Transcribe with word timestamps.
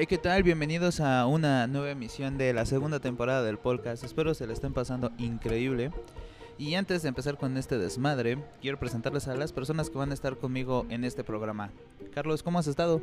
Hey, 0.00 0.06
¿qué 0.06 0.16
tal? 0.16 0.44
Bienvenidos 0.44 1.00
a 1.00 1.26
una 1.26 1.66
nueva 1.66 1.90
emisión 1.90 2.38
de 2.38 2.52
la 2.52 2.66
segunda 2.66 3.00
temporada 3.00 3.42
del 3.42 3.58
podcast. 3.58 4.04
Espero 4.04 4.32
se 4.32 4.46
la 4.46 4.52
estén 4.52 4.72
pasando 4.72 5.10
increíble. 5.18 5.90
Y 6.56 6.76
antes 6.76 7.02
de 7.02 7.08
empezar 7.08 7.36
con 7.36 7.56
este 7.56 7.78
desmadre, 7.78 8.38
quiero 8.60 8.78
presentarles 8.78 9.26
a 9.26 9.34
las 9.34 9.52
personas 9.52 9.90
que 9.90 9.98
van 9.98 10.12
a 10.12 10.14
estar 10.14 10.36
conmigo 10.36 10.86
en 10.88 11.02
este 11.02 11.24
programa. 11.24 11.72
Carlos, 12.14 12.44
¿cómo 12.44 12.60
has 12.60 12.68
estado? 12.68 13.02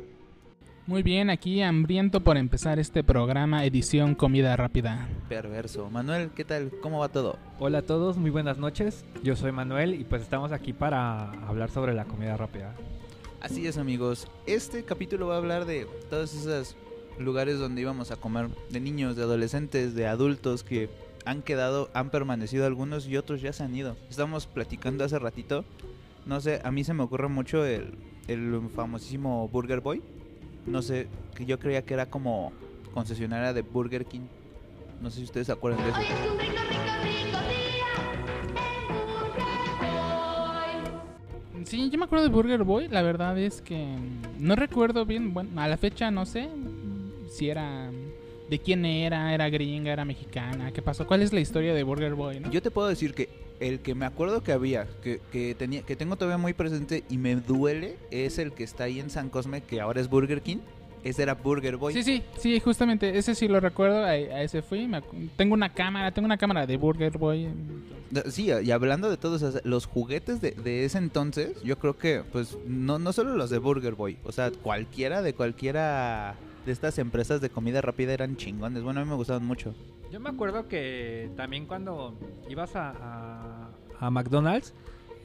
Muy 0.86 1.02
bien, 1.02 1.28
aquí 1.28 1.60
hambriento 1.60 2.22
por 2.22 2.38
empezar 2.38 2.78
este 2.78 3.04
programa 3.04 3.66
edición 3.66 4.14
comida 4.14 4.56
rápida. 4.56 5.06
Perverso. 5.28 5.90
Manuel, 5.90 6.30
¿qué 6.30 6.46
tal? 6.46 6.70
¿Cómo 6.80 7.00
va 7.00 7.10
todo? 7.10 7.38
Hola 7.58 7.80
a 7.80 7.82
todos, 7.82 8.16
muy 8.16 8.30
buenas 8.30 8.56
noches. 8.56 9.04
Yo 9.22 9.36
soy 9.36 9.52
Manuel 9.52 9.92
y 10.00 10.04
pues 10.04 10.22
estamos 10.22 10.50
aquí 10.50 10.72
para 10.72 11.30
hablar 11.46 11.70
sobre 11.70 11.92
la 11.92 12.06
comida 12.06 12.38
rápida. 12.38 12.74
Así 13.42 13.66
es 13.66 13.76
amigos, 13.76 14.28
este 14.46 14.82
capítulo 14.82 15.26
va 15.26 15.34
a 15.34 15.38
hablar 15.38 15.66
de 15.66 15.86
todos 16.08 16.34
esos 16.34 16.74
lugares 17.18 17.58
donde 17.58 17.80
íbamos 17.80 18.10
a 18.10 18.16
comer, 18.16 18.48
de 18.70 18.80
niños, 18.80 19.16
de 19.16 19.22
adolescentes, 19.22 19.94
de 19.94 20.06
adultos 20.06 20.62
que 20.62 20.88
han 21.24 21.42
quedado, 21.42 21.90
han 21.92 22.10
permanecido 22.10 22.66
algunos 22.66 23.06
y 23.06 23.16
otros 23.16 23.40
ya 23.40 23.52
se 23.52 23.64
han 23.64 23.74
ido. 23.74 23.96
Estamos 24.08 24.46
platicando 24.46 25.04
hace 25.04 25.18
ratito, 25.18 25.64
no 26.24 26.40
sé, 26.40 26.60
a 26.64 26.70
mí 26.70 26.84
se 26.84 26.94
me 26.94 27.02
ocurre 27.02 27.28
mucho 27.28 27.64
el, 27.64 27.94
el 28.28 28.60
famosísimo 28.74 29.48
Burger 29.48 29.80
Boy. 29.80 30.02
No 30.66 30.82
sé, 30.82 31.08
que 31.34 31.46
yo 31.46 31.58
creía 31.58 31.82
que 31.82 31.94
era 31.94 32.06
como 32.06 32.52
concesionaria 32.92 33.52
de 33.52 33.62
Burger 33.62 34.04
King. 34.06 34.26
No 35.00 35.10
sé 35.10 35.18
si 35.18 35.24
ustedes 35.24 35.46
se 35.46 35.52
acuerdan 35.52 35.84
de 35.84 35.90
eso. 35.90 35.98
Hoy 35.98 36.06
es 36.06 36.30
un 36.30 36.38
rico, 36.38 36.62
rico, 36.62 36.92
rico 36.94 37.70
día 37.70 37.86
en 38.02 38.44
Burger 39.20 39.54
Boy. 41.54 41.64
Sí, 41.64 41.90
yo 41.90 41.98
me 41.98 42.04
acuerdo 42.04 42.24
de 42.24 42.30
Burger 42.30 42.64
Boy, 42.64 42.88
la 42.88 43.02
verdad 43.02 43.38
es 43.38 43.62
que 43.62 43.96
no 44.38 44.56
recuerdo 44.56 45.04
bien, 45.06 45.32
bueno, 45.34 45.60
a 45.60 45.68
la 45.68 45.76
fecha 45.76 46.10
no 46.10 46.26
sé 46.26 46.48
si 47.28 47.50
era 47.50 47.90
de 48.48 48.58
quién 48.58 48.84
era, 48.84 49.34
era 49.34 49.48
gringa, 49.50 49.92
era 49.92 50.04
mexicana, 50.04 50.72
qué 50.72 50.82
pasó, 50.82 51.06
cuál 51.06 51.22
es 51.22 51.32
la 51.32 51.40
historia 51.40 51.74
de 51.74 51.82
Burger 51.82 52.14
Boy, 52.14 52.40
¿no? 52.40 52.50
Yo 52.50 52.62
te 52.62 52.70
puedo 52.70 52.88
decir 52.88 53.14
que 53.14 53.28
el 53.58 53.80
que 53.80 53.94
me 53.94 54.06
acuerdo 54.06 54.42
que 54.42 54.52
había, 54.52 54.86
que, 55.02 55.20
que 55.32 55.54
tenía, 55.54 55.82
que 55.82 55.96
tengo 55.96 56.16
todavía 56.16 56.38
muy 56.38 56.52
presente 56.52 57.04
y 57.08 57.18
me 57.18 57.34
duele, 57.36 57.96
es 58.10 58.38
el 58.38 58.52
que 58.52 58.64
está 58.64 58.84
ahí 58.84 59.00
en 59.00 59.10
San 59.10 59.30
Cosme, 59.30 59.62
que 59.62 59.80
ahora 59.80 60.00
es 60.00 60.08
Burger 60.08 60.42
King. 60.42 60.58
Ese 61.04 61.22
era 61.22 61.34
Burger 61.34 61.76
Boy. 61.76 61.92
Sí, 61.92 62.02
sí, 62.02 62.22
sí, 62.36 62.58
justamente, 62.58 63.16
ese 63.16 63.36
sí 63.36 63.46
lo 63.46 63.60
recuerdo, 63.60 64.02
a, 64.02 64.08
a 64.08 64.42
ese 64.42 64.60
fui, 64.60 64.88
me 64.88 65.00
tengo 65.36 65.54
una 65.54 65.72
cámara, 65.72 66.10
tengo 66.10 66.26
una 66.26 66.36
cámara 66.36 66.66
de 66.66 66.76
Burger 66.76 67.16
Boy. 67.16 67.48
Sí, 68.28 68.50
y 68.64 68.70
hablando 68.72 69.08
de 69.08 69.16
todos 69.16 69.64
los 69.64 69.86
juguetes 69.86 70.40
de, 70.40 70.50
de 70.50 70.84
ese 70.84 70.98
entonces, 70.98 71.62
yo 71.62 71.78
creo 71.78 71.96
que, 71.96 72.22
pues, 72.32 72.58
no, 72.66 72.98
no 72.98 73.12
solo 73.12 73.36
los 73.36 73.50
de 73.50 73.58
Burger 73.58 73.94
Boy, 73.94 74.16
o 74.24 74.32
sea, 74.32 74.50
cualquiera 74.50 75.22
de 75.22 75.32
cualquiera 75.32 76.34
de 76.66 76.72
estas 76.72 76.98
empresas 76.98 77.40
de 77.40 77.48
comida 77.48 77.80
rápida 77.80 78.12
eran 78.12 78.36
chingones. 78.36 78.82
Bueno, 78.82 79.00
a 79.00 79.04
mí 79.04 79.08
me 79.10 79.16
gustaban 79.16 79.46
mucho. 79.46 79.74
Yo 80.12 80.20
me 80.20 80.28
acuerdo 80.30 80.68
que 80.68 81.30
también 81.36 81.66
cuando 81.66 82.18
ibas 82.50 82.76
a, 82.76 82.90
a- 82.90 83.70
a 83.98 84.10
McDonald's 84.10 84.74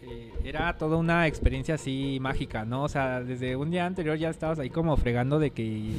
eh, 0.03 0.31
era 0.43 0.75
toda 0.77 0.97
una 0.97 1.27
experiencia 1.27 1.75
así 1.75 2.17
mágica, 2.21 2.65
¿no? 2.65 2.83
O 2.83 2.89
sea, 2.89 3.21
desde 3.21 3.55
un 3.55 3.69
día 3.69 3.85
anterior 3.85 4.17
ya 4.17 4.29
estabas 4.29 4.57
ahí 4.59 4.69
como 4.69 4.95
fregando 4.97 5.37
de 5.39 5.51
que... 5.51 5.91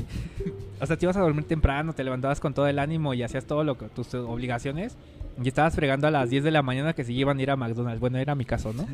O 0.81 0.87
sea, 0.87 0.97
te 0.97 1.05
ibas 1.07 1.17
a 1.17 1.21
dormir 1.21 1.45
temprano, 1.45 1.93
te 1.93 2.03
levantabas 2.03 2.41
con 2.41 2.55
todo 2.55 2.67
el 2.67 2.79
ánimo 2.81 3.15
y 3.15 3.23
hacías 3.23 3.45
todo 3.47 3.63
lo 3.63 3.77
que 3.79 3.87
tus 3.89 4.13
obligaciones. 4.15 4.97
Y 5.43 5.49
estabas 5.49 5.75
fregando 5.77 6.07
a 6.09 6.11
las 6.11 6.29
10 6.31 6.45
de 6.45 6.51
la 6.51 6.63
mañana 6.63 6.93
que 6.95 7.05
se 7.05 7.13
iban 7.13 7.39
a 7.39 7.43
ir 7.43 7.51
a 7.51 7.57
McDonald's. 7.57 8.01
Bueno, 8.01 8.19
era 8.19 8.35
mi 8.35 8.45
caso, 8.45 8.73
¿no? 8.73 8.87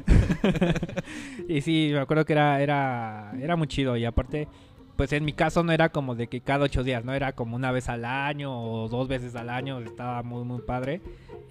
y 1.49 1.61
sí, 1.63 1.91
me 1.93 2.01
acuerdo 2.01 2.25
que 2.25 2.33
era, 2.35 2.61
era, 2.61 3.33
era 3.41 3.57
muy 3.57 3.67
chido. 3.67 3.97
Y 3.97 4.05
aparte, 4.05 4.47
pues 4.99 5.13
en 5.13 5.25
mi 5.25 5.33
caso 5.33 5.63
no 5.63 5.71
era 5.71 5.91
como 5.91 6.17
de 6.17 6.27
que 6.27 6.41
cada 6.41 6.65
ocho 6.65 6.83
días, 6.83 7.05
no 7.05 7.15
era 7.15 7.33
como 7.33 7.55
una 7.55 7.71
vez 7.71 7.89
al 7.89 8.05
año 8.05 8.53
o 8.61 8.89
dos 8.89 9.07
veces 9.07 9.37
al 9.37 9.49
año, 9.49 9.79
estaba 9.79 10.25
muy 10.25 10.43
muy 10.45 10.61
padre. 10.61 11.01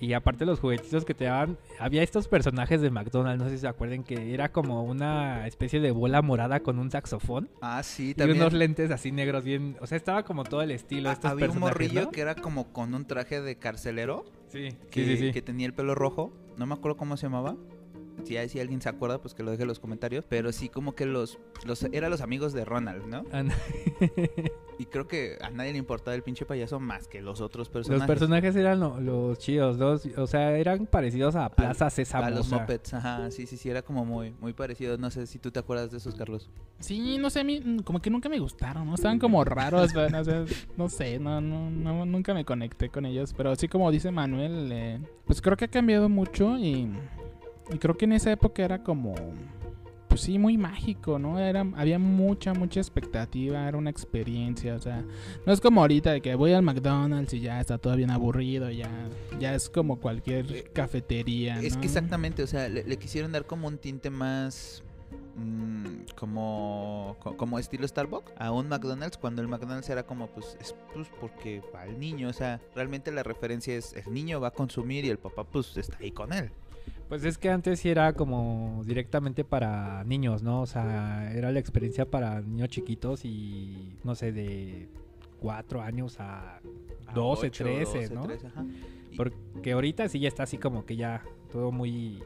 Y 0.02 0.12
aparte 0.12 0.46
los 0.46 0.60
juguetitos 0.60 1.06
que 1.06 1.14
te 1.14 1.24
daban, 1.26 1.58
había 1.80 2.04
estos 2.04 2.28
personajes 2.28 2.82
de 2.82 2.90
McDonald's, 2.92 3.42
no 3.42 3.50
sé 3.50 3.56
si 3.56 3.62
se 3.62 3.68
acuerdan 3.70 4.04
que 4.04 4.34
era 4.34 4.52
como 4.52 4.84
una 4.84 5.48
especie 5.48 5.80
de 5.80 5.92
bola 5.92 6.22
morada 6.22 6.60
con 6.60 6.78
un 6.78 6.92
saxofón 6.92 7.50
Ah, 7.62 7.82
sí, 7.84 8.10
y 8.10 8.14
también. 8.14 8.42
unos 8.42 8.52
lentes 8.54 8.92
así 8.92 9.12
negros 9.14 9.46
bien, 9.46 9.78
o 9.80 9.88
sea, 9.88 9.96
estaba 9.96 10.24
como 10.24 10.44
todo 10.44 10.62
el 10.62 10.72
estilo 10.72 11.10
Ah, 11.10 11.14
estos 11.14 11.32
había 11.32 11.50
un 11.50 11.60
morrillo 11.60 12.02
¿no? 12.04 12.12
que 12.12 12.20
era 12.22 12.36
como 12.36 12.74
con 12.74 12.94
un 12.94 13.06
traje 13.06 13.40
de 13.42 13.56
carcelero, 13.56 14.26
Sí, 14.50 14.70
que, 14.92 15.06
sí, 15.06 15.18
sí, 15.18 15.18
sí. 15.28 15.32
que 15.32 15.42
tenía 15.42 15.66
el 15.68 15.74
pelo 15.74 15.96
rojo. 15.96 16.32
No 16.58 16.66
me 16.66 16.74
acuerdo 16.74 16.98
cómo 16.98 17.18
se 17.18 17.26
llamaba. 17.28 17.56
Si, 18.24 18.36
hay- 18.38 18.50
si 18.50 18.60
alguien 18.60 18.82
se 18.82 18.90
acuerda, 18.90 19.22
pues 19.22 19.34
que 19.34 19.44
lo 19.44 19.52
deje 19.52 19.64
en 19.64 19.68
los 19.70 19.80
comentarios. 19.80 20.26
Pero 20.28 20.52
sí, 20.52 20.70
como 20.70 20.96
que 20.96 21.06
los, 21.06 21.38
los 21.66 21.84
eran 21.92 22.10
los 22.12 22.22
amigos 22.22 22.54
de 22.54 22.66
Ronald, 22.66 23.06
¿no? 23.08 23.24
And- 23.32 23.52
Y 24.80 24.86
creo 24.86 25.08
que 25.08 25.40
a 25.42 25.50
nadie 25.50 25.72
le 25.72 25.80
importaba 25.80 26.14
el 26.14 26.22
pinche 26.22 26.46
payaso 26.46 26.80
más 26.80 27.08
que 27.08 27.20
los 27.20 27.42
otros 27.42 27.62
Los 27.68 27.70
personajes. 27.70 28.06
personajes 28.08 28.56
eran 28.56 28.80
lo- 28.80 29.00
los 29.00 29.40
chidos, 29.40 29.78
los, 29.80 30.06
o 30.18 30.28
sea, 30.28 30.56
eran 30.56 30.86
parecidos 30.86 31.36
a 31.36 31.50
Plaza 31.50 31.90
Sésamo. 31.90 32.26
A 32.26 32.30
los. 32.30 32.52
Muppets, 32.52 32.94
ajá, 32.94 33.32
sí, 33.32 33.48
sí, 33.48 33.58
sí, 33.58 33.70
era 33.72 33.82
como 33.82 34.06
muy, 34.06 34.36
muy 34.40 34.54
parecido. 34.54 34.96
No 35.00 35.10
sé 35.10 35.26
si 35.26 35.40
tú 35.40 35.50
te 35.50 35.58
acuerdas 35.60 35.90
de 35.90 35.98
esos, 35.98 36.14
Carlos. 36.14 36.52
Sí, 36.80 37.18
no 37.18 37.32
sé, 37.32 37.40
a 37.40 37.44
mí 37.44 37.60
mm, 37.60 37.80
como 37.80 38.00
que 38.04 38.12
nunca 38.12 38.30
me 38.30 38.38
gustaron, 38.38 38.86
¿no? 38.86 38.94
Estaban 38.94 39.18
como 39.18 39.44
raros, 39.44 39.92
pero 39.94 40.10
no 40.12 40.24
sé, 40.24 40.46
no 40.78 40.90
sé, 40.90 41.18
no, 41.18 41.42
no, 41.42 41.72
no, 41.72 42.06
nunca 42.06 42.36
me 42.36 42.46
conecté 42.46 42.90
con 42.90 43.08
ellos. 43.08 43.34
Pero 43.36 43.50
así 43.50 43.68
como 43.68 43.90
dice 43.90 44.12
Manuel, 44.12 44.70
eh, 44.72 45.00
pues 45.26 45.42
creo 45.42 45.58
que 45.58 45.66
ha 45.66 45.70
cambiado 45.70 46.08
mucho 46.08 46.56
y, 46.60 46.88
y 47.74 47.78
creo 47.78 47.96
que 47.98 48.06
en 48.06 48.14
esa 48.14 48.32
época 48.32 48.64
era 48.64 48.82
como, 48.84 49.14
pues 50.08 50.22
sí, 50.22 50.40
muy 50.40 50.58
mágico, 50.58 51.20
¿no? 51.20 51.38
Era, 51.40 51.66
había 51.76 52.00
mucha, 52.00 52.54
mucha 52.54 52.80
expectativa, 52.80 53.68
era 53.68 53.78
una 53.78 53.90
experiencia, 53.90 54.76
o 54.76 54.80
sea, 54.80 55.04
no 55.46 55.52
es 55.54 55.60
como 55.62 55.82
ahorita 55.82 56.12
de 56.14 56.22
que 56.22 56.34
voy 56.36 56.54
al 56.54 56.64
McDonald's 56.64 57.34
y 57.34 57.42
ya 57.42 57.60
está 57.60 57.78
todo 57.78 57.96
bien 57.96 58.10
aburrido, 58.12 58.70
ya, 58.72 58.90
ya 59.40 59.54
es 59.54 59.70
como 59.70 59.96
Eh, 59.96 60.00
cualquier 60.00 60.72
cafetería, 60.74 61.60
Es 61.62 61.76
que 61.78 61.86
exactamente, 61.86 62.42
o 62.44 62.48
sea, 62.48 62.70
le, 62.70 62.84
le 62.84 62.98
quisieron 62.98 63.32
dar 63.32 63.46
como 63.46 63.68
un 63.68 63.78
tinte 63.78 64.10
más. 64.10 64.84
mm, 65.38 66.06
como, 66.18 67.16
co- 67.20 67.38
como 67.38 67.60
estilo 67.60 67.88
Starbucks 67.88 68.34
a 68.38 68.52
un 68.52 68.68
McDonald's 68.70 69.18
cuando 69.18 69.42
el 69.42 69.48
McDonald's 69.48 69.90
era 69.90 70.04
como 70.04 70.28
pues 70.28 70.58
es 70.60 70.76
pues 70.94 71.08
porque 71.22 71.62
va 71.74 71.86
el 71.86 72.00
niño 72.00 72.28
o 72.30 72.34
sea 72.34 72.60
realmente 72.76 73.12
la 73.12 73.24
referencia 73.24 73.76
es 73.76 73.94
el 73.94 74.12
niño 74.14 74.42
va 74.42 74.48
a 74.50 74.52
consumir 74.52 75.06
y 75.06 75.10
el 75.10 75.18
papá 75.20 75.44
pues 75.46 75.78
está 75.78 75.98
ahí 76.00 76.12
con 76.12 76.34
él 76.34 76.50
Pues 77.10 77.24
es 77.24 77.38
que 77.38 77.50
antes 77.50 77.80
sí 77.80 77.90
era 77.90 78.14
como 78.14 78.82
directamente 78.86 79.44
para 79.44 80.04
niños, 80.04 80.44
¿no? 80.44 80.62
O 80.62 80.66
sea, 80.66 81.32
era 81.34 81.52
la 81.52 81.60
experiencia 81.60 82.10
para 82.10 82.42
niños 82.42 82.70
chiquitos 82.70 83.24
y 83.24 83.98
no 84.04 84.16
sé, 84.16 84.32
de 84.32 84.90
4 85.40 85.82
años 85.82 86.18
a 86.20 86.60
12, 87.14 87.48
ocho, 87.48 87.64
13, 87.64 88.02
12, 88.10 88.14
¿no? 88.14 88.24
13, 88.24 88.48
ajá. 88.48 88.66
Porque 89.16 89.72
ahorita 89.72 90.08
sí 90.10 90.20
ya 90.20 90.28
está 90.28 90.44
así 90.44 90.58
como 90.58 90.86
que 90.86 90.96
ya 90.96 91.24
todo 91.52 91.72
muy 91.72 92.22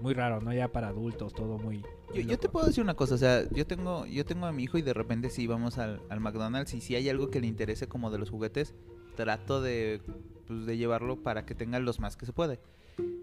muy 0.00 0.14
raro, 0.14 0.40
¿no? 0.40 0.52
Ya 0.52 0.68
para 0.68 0.88
adultos, 0.88 1.34
todo 1.34 1.58
muy... 1.58 1.82
Yo, 2.08 2.14
muy 2.14 2.24
yo 2.24 2.38
te 2.38 2.48
puedo 2.48 2.66
decir 2.66 2.82
una 2.82 2.94
cosa, 2.94 3.14
o 3.14 3.18
sea, 3.18 3.48
yo 3.50 3.66
tengo, 3.66 4.06
yo 4.06 4.24
tengo 4.24 4.46
a 4.46 4.52
mi 4.52 4.64
hijo 4.64 4.78
y 4.78 4.82
de 4.82 4.94
repente 4.94 5.30
si 5.30 5.46
vamos 5.46 5.78
al, 5.78 6.00
al 6.08 6.20
McDonald's 6.20 6.74
y 6.74 6.80
si 6.80 6.94
hay 6.94 7.08
algo 7.08 7.30
que 7.30 7.40
le 7.40 7.46
interese 7.46 7.86
como 7.86 8.10
de 8.10 8.18
los 8.18 8.30
juguetes, 8.30 8.74
trato 9.16 9.60
de, 9.60 10.00
pues, 10.46 10.66
de 10.66 10.76
llevarlo 10.76 11.22
para 11.22 11.44
que 11.44 11.54
tenga 11.54 11.78
los 11.78 12.00
más 12.00 12.16
que 12.16 12.26
se 12.26 12.32
puede. 12.32 12.60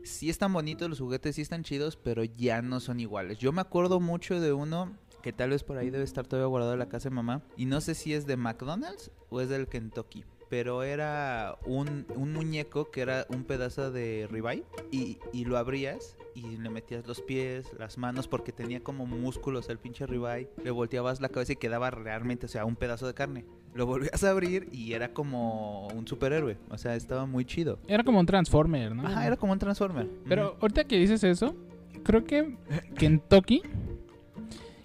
Sí 0.08 0.30
están 0.30 0.54
bonitos 0.54 0.90
los 0.90 1.00
juguetes, 1.00 1.36
sí 1.36 1.42
están 1.42 1.64
chidos, 1.64 1.98
pero 1.98 2.24
ya 2.24 2.62
no 2.62 2.80
son 2.80 3.00
iguales. 3.00 3.38
Yo 3.38 3.52
me 3.52 3.62
acuerdo 3.62 4.00
mucho 4.00 4.40
de 4.40 4.54
uno 4.54 4.96
que 5.22 5.34
tal 5.34 5.50
vez 5.50 5.64
por 5.64 5.78
ahí 5.78 5.90
debe 5.90 6.06
estar 6.06 6.26
todavía 6.26 6.48
guardado 6.48 6.74
en 6.74 6.80
la 6.80 6.90
casa 6.90 7.10
de 7.10 7.16
mamá. 7.16 7.44
Y 7.58 7.66
no 7.66 7.82
sé 7.82 7.94
si 7.94 8.14
es 8.14 8.26
de 8.26 8.38
McDonald's 8.38 9.12
o 9.30 9.42
es 9.42 9.50
del 9.50 9.68
Kentucky. 9.68 10.24
Pero 10.50 10.84
era 10.84 11.58
un, 11.66 12.06
un 12.16 12.34
muñeco 12.34 12.90
que 12.90 13.02
era 13.02 13.28
un 13.30 13.44
pedazo 13.44 13.92
de 13.92 14.28
ribeye 14.32 14.64
y, 14.92 15.18
y 15.34 15.46
lo 15.46 15.58
abrías 15.58 16.18
y 16.36 16.58
le 16.58 16.70
metías 16.70 17.06
los 17.08 17.22
pies, 17.22 17.74
las 17.80 17.98
manos 17.98 18.28
porque 18.28 18.52
tenía 18.52 18.82
como 18.82 19.06
músculos 19.06 19.70
el 19.70 19.80
pinche 19.80 20.06
ribeye. 20.06 20.48
Le 20.64 20.72
volteabas 20.72 21.20
la 21.20 21.30
cabeza 21.30 21.54
y 21.54 21.56
quedaba 21.56 21.90
realmente, 21.90 22.46
o 22.46 22.50
sea, 22.50 22.64
un 22.66 22.76
pedazo 22.76 23.08
de 23.08 23.14
carne. 23.14 23.46
Lo 23.74 23.86
volvías 23.86 24.24
a 24.24 24.30
abrir 24.30 24.70
y 24.72 24.94
era 24.94 25.14
como 25.14 25.88
un 25.88 26.08
superhéroe. 26.08 26.58
O 26.70 26.78
sea, 26.78 26.96
estaba 26.96 27.26
muy 27.26 27.44
chido. 27.44 27.80
Era 27.88 28.04
como 28.04 28.20
un 28.20 28.26
Transformer, 28.26 28.96
¿no? 28.96 29.08
Ajá, 29.08 29.26
era 29.26 29.36
como 29.36 29.54
un 29.54 29.60
Transformer. 29.60 30.08
Pero 30.28 30.58
ahorita 30.62 30.84
que 30.86 30.98
dices 30.98 31.24
eso, 31.24 31.56
creo 32.04 32.24
que 32.24 32.56
Kentucky 32.98 33.64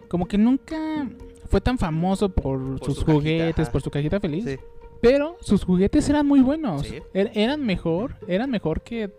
como 0.08 0.26
que 0.26 0.36
nunca 0.36 1.08
fue 1.48 1.60
tan 1.60 1.78
famoso 1.78 2.28
por, 2.28 2.78
Por 2.78 2.84
sus 2.84 2.98
su 2.98 3.04
juguetes, 3.04 3.70
por 3.70 3.80
su 3.80 3.90
cajita 3.90 4.20
feliz. 4.20 4.44
Sí. 4.44 4.58
Pero 5.02 5.36
sus 5.40 5.64
juguetes 5.64 6.08
eran 6.08 6.26
muy 6.26 6.40
buenos. 6.40 6.86
Sí. 6.86 7.00
Er- 7.12 7.32
eran 7.34 7.66
mejor, 7.66 8.14
eran 8.28 8.50
mejor 8.50 8.80
que 8.82 9.10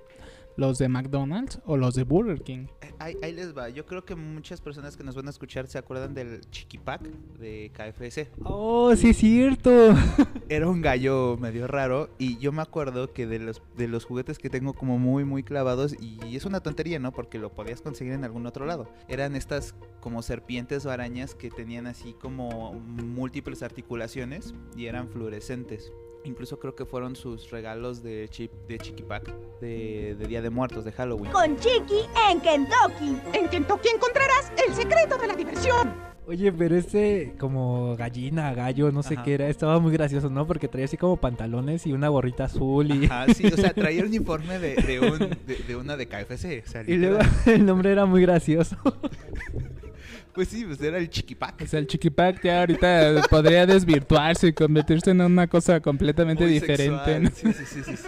los 0.55 0.77
de 0.77 0.87
McDonald's 0.89 1.59
o 1.65 1.77
los 1.77 1.95
de 1.95 2.03
Burger 2.03 2.41
King. 2.41 2.67
ahí, 2.99 3.15
ahí 3.21 3.33
les 3.33 3.55
va. 3.55 3.69
Yo 3.69 3.85
creo 3.85 4.05
que 4.05 4.15
muchas 4.15 4.61
personas 4.61 4.95
que 4.97 5.03
nos 5.03 5.15
van 5.15 5.27
a 5.27 5.29
escuchar 5.29 5.67
se 5.67 5.77
acuerdan 5.77 6.13
del 6.13 6.41
Chiquipac 6.49 7.01
de 7.39 7.71
KFC. 7.73 8.29
Oh, 8.43 8.95
sí 8.95 9.09
es 9.09 9.17
cierto. 9.17 9.71
Era 10.49 10.69
un 10.69 10.81
gallo 10.81 11.37
medio 11.37 11.67
raro 11.67 12.09
y 12.17 12.37
yo 12.37 12.51
me 12.51 12.61
acuerdo 12.61 13.13
que 13.13 13.25
de 13.27 13.39
los, 13.39 13.61
de 13.77 13.87
los 13.87 14.05
juguetes 14.05 14.37
que 14.37 14.49
tengo 14.49 14.73
como 14.73 14.97
muy, 14.99 15.25
muy 15.25 15.43
clavados 15.43 15.95
y 15.99 16.35
es 16.35 16.45
una 16.45 16.61
tontería, 16.61 16.99
¿no? 16.99 17.11
Porque 17.11 17.39
lo 17.39 17.53
podías 17.53 17.81
conseguir 17.81 18.13
en 18.13 18.23
algún 18.23 18.45
otro 18.45 18.65
lado. 18.65 18.87
Eran 19.07 19.35
estas 19.35 19.75
como 19.99 20.21
serpientes 20.21 20.85
o 20.85 20.91
arañas 20.91 21.35
que 21.35 21.49
tenían 21.49 21.87
así 21.87 22.13
como 22.13 22.73
múltiples 22.73 23.63
articulaciones 23.63 24.53
y 24.75 24.85
eran 24.87 25.09
fluorescentes. 25.09 25.91
Incluso 26.25 26.57
creo 26.59 26.73
que 26.75 26.85
fueron 26.85 27.15
sus 27.15 27.49
regalos 27.51 28.01
de, 28.01 28.27
chip, 28.29 28.51
de 28.67 28.77
Chiquipac 28.77 29.25
de, 29.59 30.15
de 30.17 30.27
Día 30.27 30.41
de 30.41 30.49
Muertos, 30.49 30.85
de 30.85 30.91
Halloween. 30.93 31.31
Con 31.31 31.57
Chiqui 31.57 31.99
en 32.31 32.39
Kentucky. 32.39 33.17
En 33.33 33.49
Kentucky 33.49 33.89
encontrarás 33.89 34.51
el 34.67 34.73
secreto 34.73 35.17
de 35.17 35.27
la 35.27 35.35
diversión. 35.35 36.13
Oye, 36.25 36.53
pero 36.53 36.77
ese 36.77 37.33
como 37.37 37.97
gallina, 37.97 38.53
gallo, 38.53 38.93
no 38.93 39.03
sé 39.03 39.15
Ajá. 39.15 39.23
qué 39.23 39.33
era, 39.33 39.49
estaba 39.49 39.77
muy 39.79 39.91
gracioso, 39.91 40.29
¿no? 40.29 40.47
Porque 40.47 40.69
traía 40.69 40.85
así 40.85 40.95
como 40.95 41.17
pantalones 41.17 41.85
y 41.85 41.91
una 41.91 42.07
gorrita 42.07 42.45
azul 42.45 42.89
y, 42.91 43.09
Ah, 43.11 43.25
sí, 43.35 43.45
o 43.47 43.57
sea, 43.57 43.73
traía 43.73 43.99
el 43.99 44.05
uniforme 44.07 44.57
de, 44.57 44.75
de, 44.75 44.99
un, 45.01 45.19
de, 45.19 45.55
de 45.67 45.75
una 45.75 45.97
de 45.97 46.07
KFC. 46.07 46.63
o 46.65 46.69
sea, 46.71 46.83
y 46.87 46.95
luego 46.95 47.19
el 47.45 47.65
nombre 47.65 47.91
era 47.91 48.05
muy 48.05 48.21
gracioso. 48.21 48.77
Pues 50.33 50.47
sí, 50.47 50.65
pues 50.65 50.81
era 50.81 50.97
el 50.97 51.09
Chiquipac. 51.09 51.61
O 51.61 51.67
sea, 51.67 51.79
el 51.79 51.87
chiquipac 51.87 52.43
ya 52.43 52.61
ahorita 52.61 53.21
podría 53.29 53.65
desvirtuarse 53.65 54.47
y 54.47 54.53
convertirse 54.53 55.11
en 55.11 55.21
una 55.21 55.47
cosa 55.47 55.79
completamente 55.79 56.43
Muy 56.43 56.53
diferente. 56.53 57.31
Sí, 57.35 57.53
sí, 57.53 57.65
sí, 57.65 57.83
sí, 57.83 57.97
sí. 57.97 58.07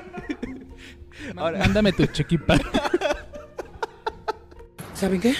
Ahora, 1.35 1.59
mándame 1.59 1.91
tu 1.91 2.05
chiquipac. 2.07 2.61
¿Saben 4.93 5.21
qué? 5.21 5.35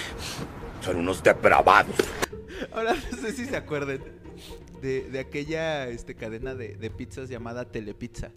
Son 0.82 0.98
unos 0.98 1.24
depravados. 1.24 1.96
Ahora 2.72 2.94
no 2.94 3.18
sé 3.18 3.32
si 3.32 3.46
se 3.46 3.56
acuerdan 3.56 4.00
de, 4.82 5.10
de 5.10 5.20
aquella 5.20 5.88
este, 5.88 6.16
cadena 6.16 6.56
de, 6.56 6.76
de 6.76 6.90
pizzas 6.90 7.30
llamada 7.30 7.66
Telepizza. 7.66 8.32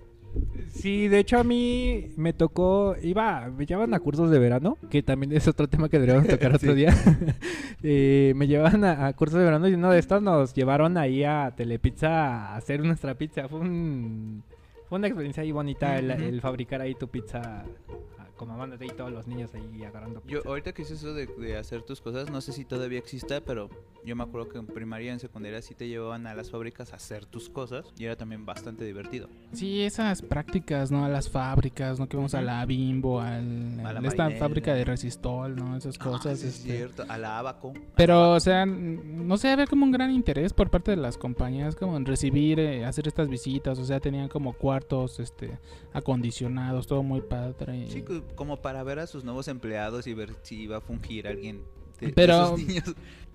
Sí, 0.71 1.09
de 1.09 1.19
hecho 1.19 1.39
a 1.39 1.45
mí 1.45 2.11
me 2.17 2.33
tocó, 2.33 2.95
iba, 3.03 3.49
me 3.57 3.67
llevaban 3.67 3.95
a 3.95 4.01
cursos 4.01 4.31
de 4.31 4.39
verano, 4.39 4.77
que 4.91 5.03
también 5.03 5.33
es 5.33 5.49
otro 5.49 5.67
tema 5.69 5.89
que 5.89 5.99
deberíamos 5.99 6.29
tocar 6.29 6.55
otro 6.55 6.71
Sí. 6.73 6.77
día. 6.77 6.95
Eh, 7.85 8.33
me 8.35 8.49
llevaban 8.49 8.83
a, 8.85 9.07
a 9.07 9.13
cursos 9.13 9.39
de 9.39 9.45
verano 9.45 9.69
y 9.69 9.75
uno 9.75 9.91
de 9.93 10.01
estos 10.01 10.21
nos 10.21 10.53
llevaron 10.53 10.97
ahí 10.99 11.23
a 11.23 11.53
Telepizza 11.57 12.09
a 12.49 12.57
hacer 12.57 12.83
nuestra 12.85 13.15
pizza. 13.15 13.47
Fue 13.49 13.61
un, 13.61 14.43
fue 14.89 14.99
una 14.99 15.07
experiencia 15.07 15.45
ahí 15.45 15.53
bonita 15.53 15.97
el 15.97 16.41
fabricar 16.41 16.81
ahí 16.81 16.95
tu 16.97 17.07
pizza 17.07 17.65
ah, 18.39 18.41
como 18.41 18.55
amándote 18.55 18.87
y 18.87 18.91
todos 18.91 19.13
los 19.13 19.27
niños 19.27 19.51
ahí 19.55 19.83
agarrando 19.85 20.21
Yo 20.27 20.39
pizza. 20.39 20.49
ahorita 20.49 20.73
que 20.73 20.83
hice 20.83 20.95
eso 20.95 21.13
de, 21.13 21.27
de 21.27 21.57
hacer 21.57 21.83
tus 21.83 22.01
cosas, 22.01 22.31
no 22.31 22.41
sé 22.41 22.53
si 22.53 22.65
todavía 22.65 22.99
exista, 22.99 23.41
pero 23.41 23.69
yo 24.05 24.15
me 24.17 24.23
acuerdo 24.23 24.49
que 24.49 24.59
en 24.59 24.67
primaria 24.67 25.07
y 25.11 25.15
en 25.15 25.19
secundaria 25.21 25.61
sí 25.61 25.75
te 25.75 25.89
llevaban 25.89 26.27
a 26.27 26.35
las 26.35 26.51
fábricas 26.51 26.93
a 26.93 26.97
hacer 26.97 27.27
tus 27.27 27.49
cosas 27.51 27.93
y 27.99 28.05
era 28.05 28.17
también 28.17 28.47
bastante 28.47 28.85
divertido. 28.85 29.29
Sí, 29.53 29.83
esas 29.83 30.23
prácticas, 30.23 30.91
¿no? 30.91 31.05
A 31.05 31.09
las 31.09 31.29
fábricas, 31.29 31.99
¿no? 31.99 32.09
Que 32.09 32.17
vamos 32.17 32.35
a 32.35 32.41
la 32.43 32.65
Bimbo, 32.65 33.21
al, 33.21 33.81
A 33.85 33.93
la 33.93 34.09
esta 34.09 34.31
fábrica 34.31 34.73
de 34.75 34.85
Resistol, 34.85 35.57
¿no? 35.57 35.77
Esas 35.77 35.99
cosas. 35.99 36.27
Ah, 36.33 36.37
sí, 36.37 36.47
es 36.47 36.57
este. 36.59 36.77
cierto, 36.77 37.05
a 37.09 37.19
la 37.19 37.39
Abaco. 37.39 37.73
Pero, 37.97 38.33
o 38.33 38.41
sea, 38.41 38.65
no 38.67 39.37
sé, 39.37 39.49
había 39.51 39.67
como 39.67 39.85
un 39.85 39.91
gran 39.93 40.11
interés 40.11 40.53
por 40.53 40.71
parte 40.71 40.93
de 40.93 40.97
las 40.97 41.19
compañías 41.19 41.75
como 41.77 41.97
en 41.97 42.05
recibir, 42.07 42.61
eh, 42.61 42.85
hacer 42.85 43.09
estas 43.09 43.29
visitas, 43.29 43.79
o 43.79 43.85
sea, 43.85 44.01
tenían 44.01 44.29
como 44.29 44.53
cuartos, 44.53 45.19
este, 45.21 45.59
acondicionados, 45.93 46.87
todo 46.87 47.03
muy 47.03 47.21
padre. 47.21 47.85
y- 47.87 47.91
Sí, 47.91 48.05
como 48.35 48.57
para 48.59 48.83
ver 48.83 48.99
a 48.99 49.07
sus 49.07 49.25
nuevos 49.25 49.49
empleados 49.49 50.07
y 50.07 50.15
ver 50.15 50.35
si 50.43 50.63
iba 50.63 50.77
a 50.79 50.81
fungir 50.81 51.27
alguien 51.29 51.63
de, 52.01 52.09
de 52.09 52.13
Pero- 52.13 52.45
esos 52.55 52.59
niños. 52.61 52.95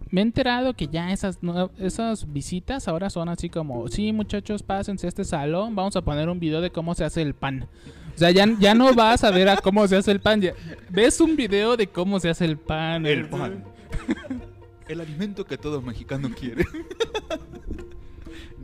Me 0.09 0.19
he 0.19 0.23
enterado 0.23 0.73
que 0.73 0.87
ya 0.87 1.11
esas, 1.13 1.39
esas 1.79 2.31
visitas 2.31 2.87
ahora 2.87 3.09
son 3.09 3.29
así 3.29 3.49
como, 3.49 3.87
sí 3.87 4.11
muchachos, 4.11 4.61
pásense 4.61 5.07
a 5.07 5.09
este 5.09 5.23
salón, 5.23 5.75
vamos 5.75 5.95
a 5.95 6.01
poner 6.01 6.27
un 6.29 6.39
video 6.39 6.59
de 6.61 6.69
cómo 6.71 6.93
se 6.93 7.03
hace 7.05 7.21
el 7.21 7.33
pan. 7.33 7.67
O 8.13 8.17
sea, 8.19 8.29
ya, 8.29 8.45
ya 8.59 8.75
no 8.75 8.93
vas 8.93 9.23
a 9.23 9.31
ver 9.31 9.49
a 9.49 9.57
cómo 9.57 9.87
se 9.87 9.95
hace 9.95 10.11
el 10.11 10.19
pan, 10.19 10.41
ya- 10.41 10.53
ves 10.89 11.19
un 11.21 11.35
video 11.35 11.77
de 11.77 11.87
cómo 11.87 12.19
se 12.19 12.29
hace 12.29 12.45
el 12.45 12.57
pan. 12.57 13.05
El 13.05 13.27
pan. 13.29 13.63
El 14.89 14.99
alimento 14.99 15.45
que 15.45 15.57
todo 15.57 15.81
mexicano 15.81 16.29
quiere. 16.37 16.65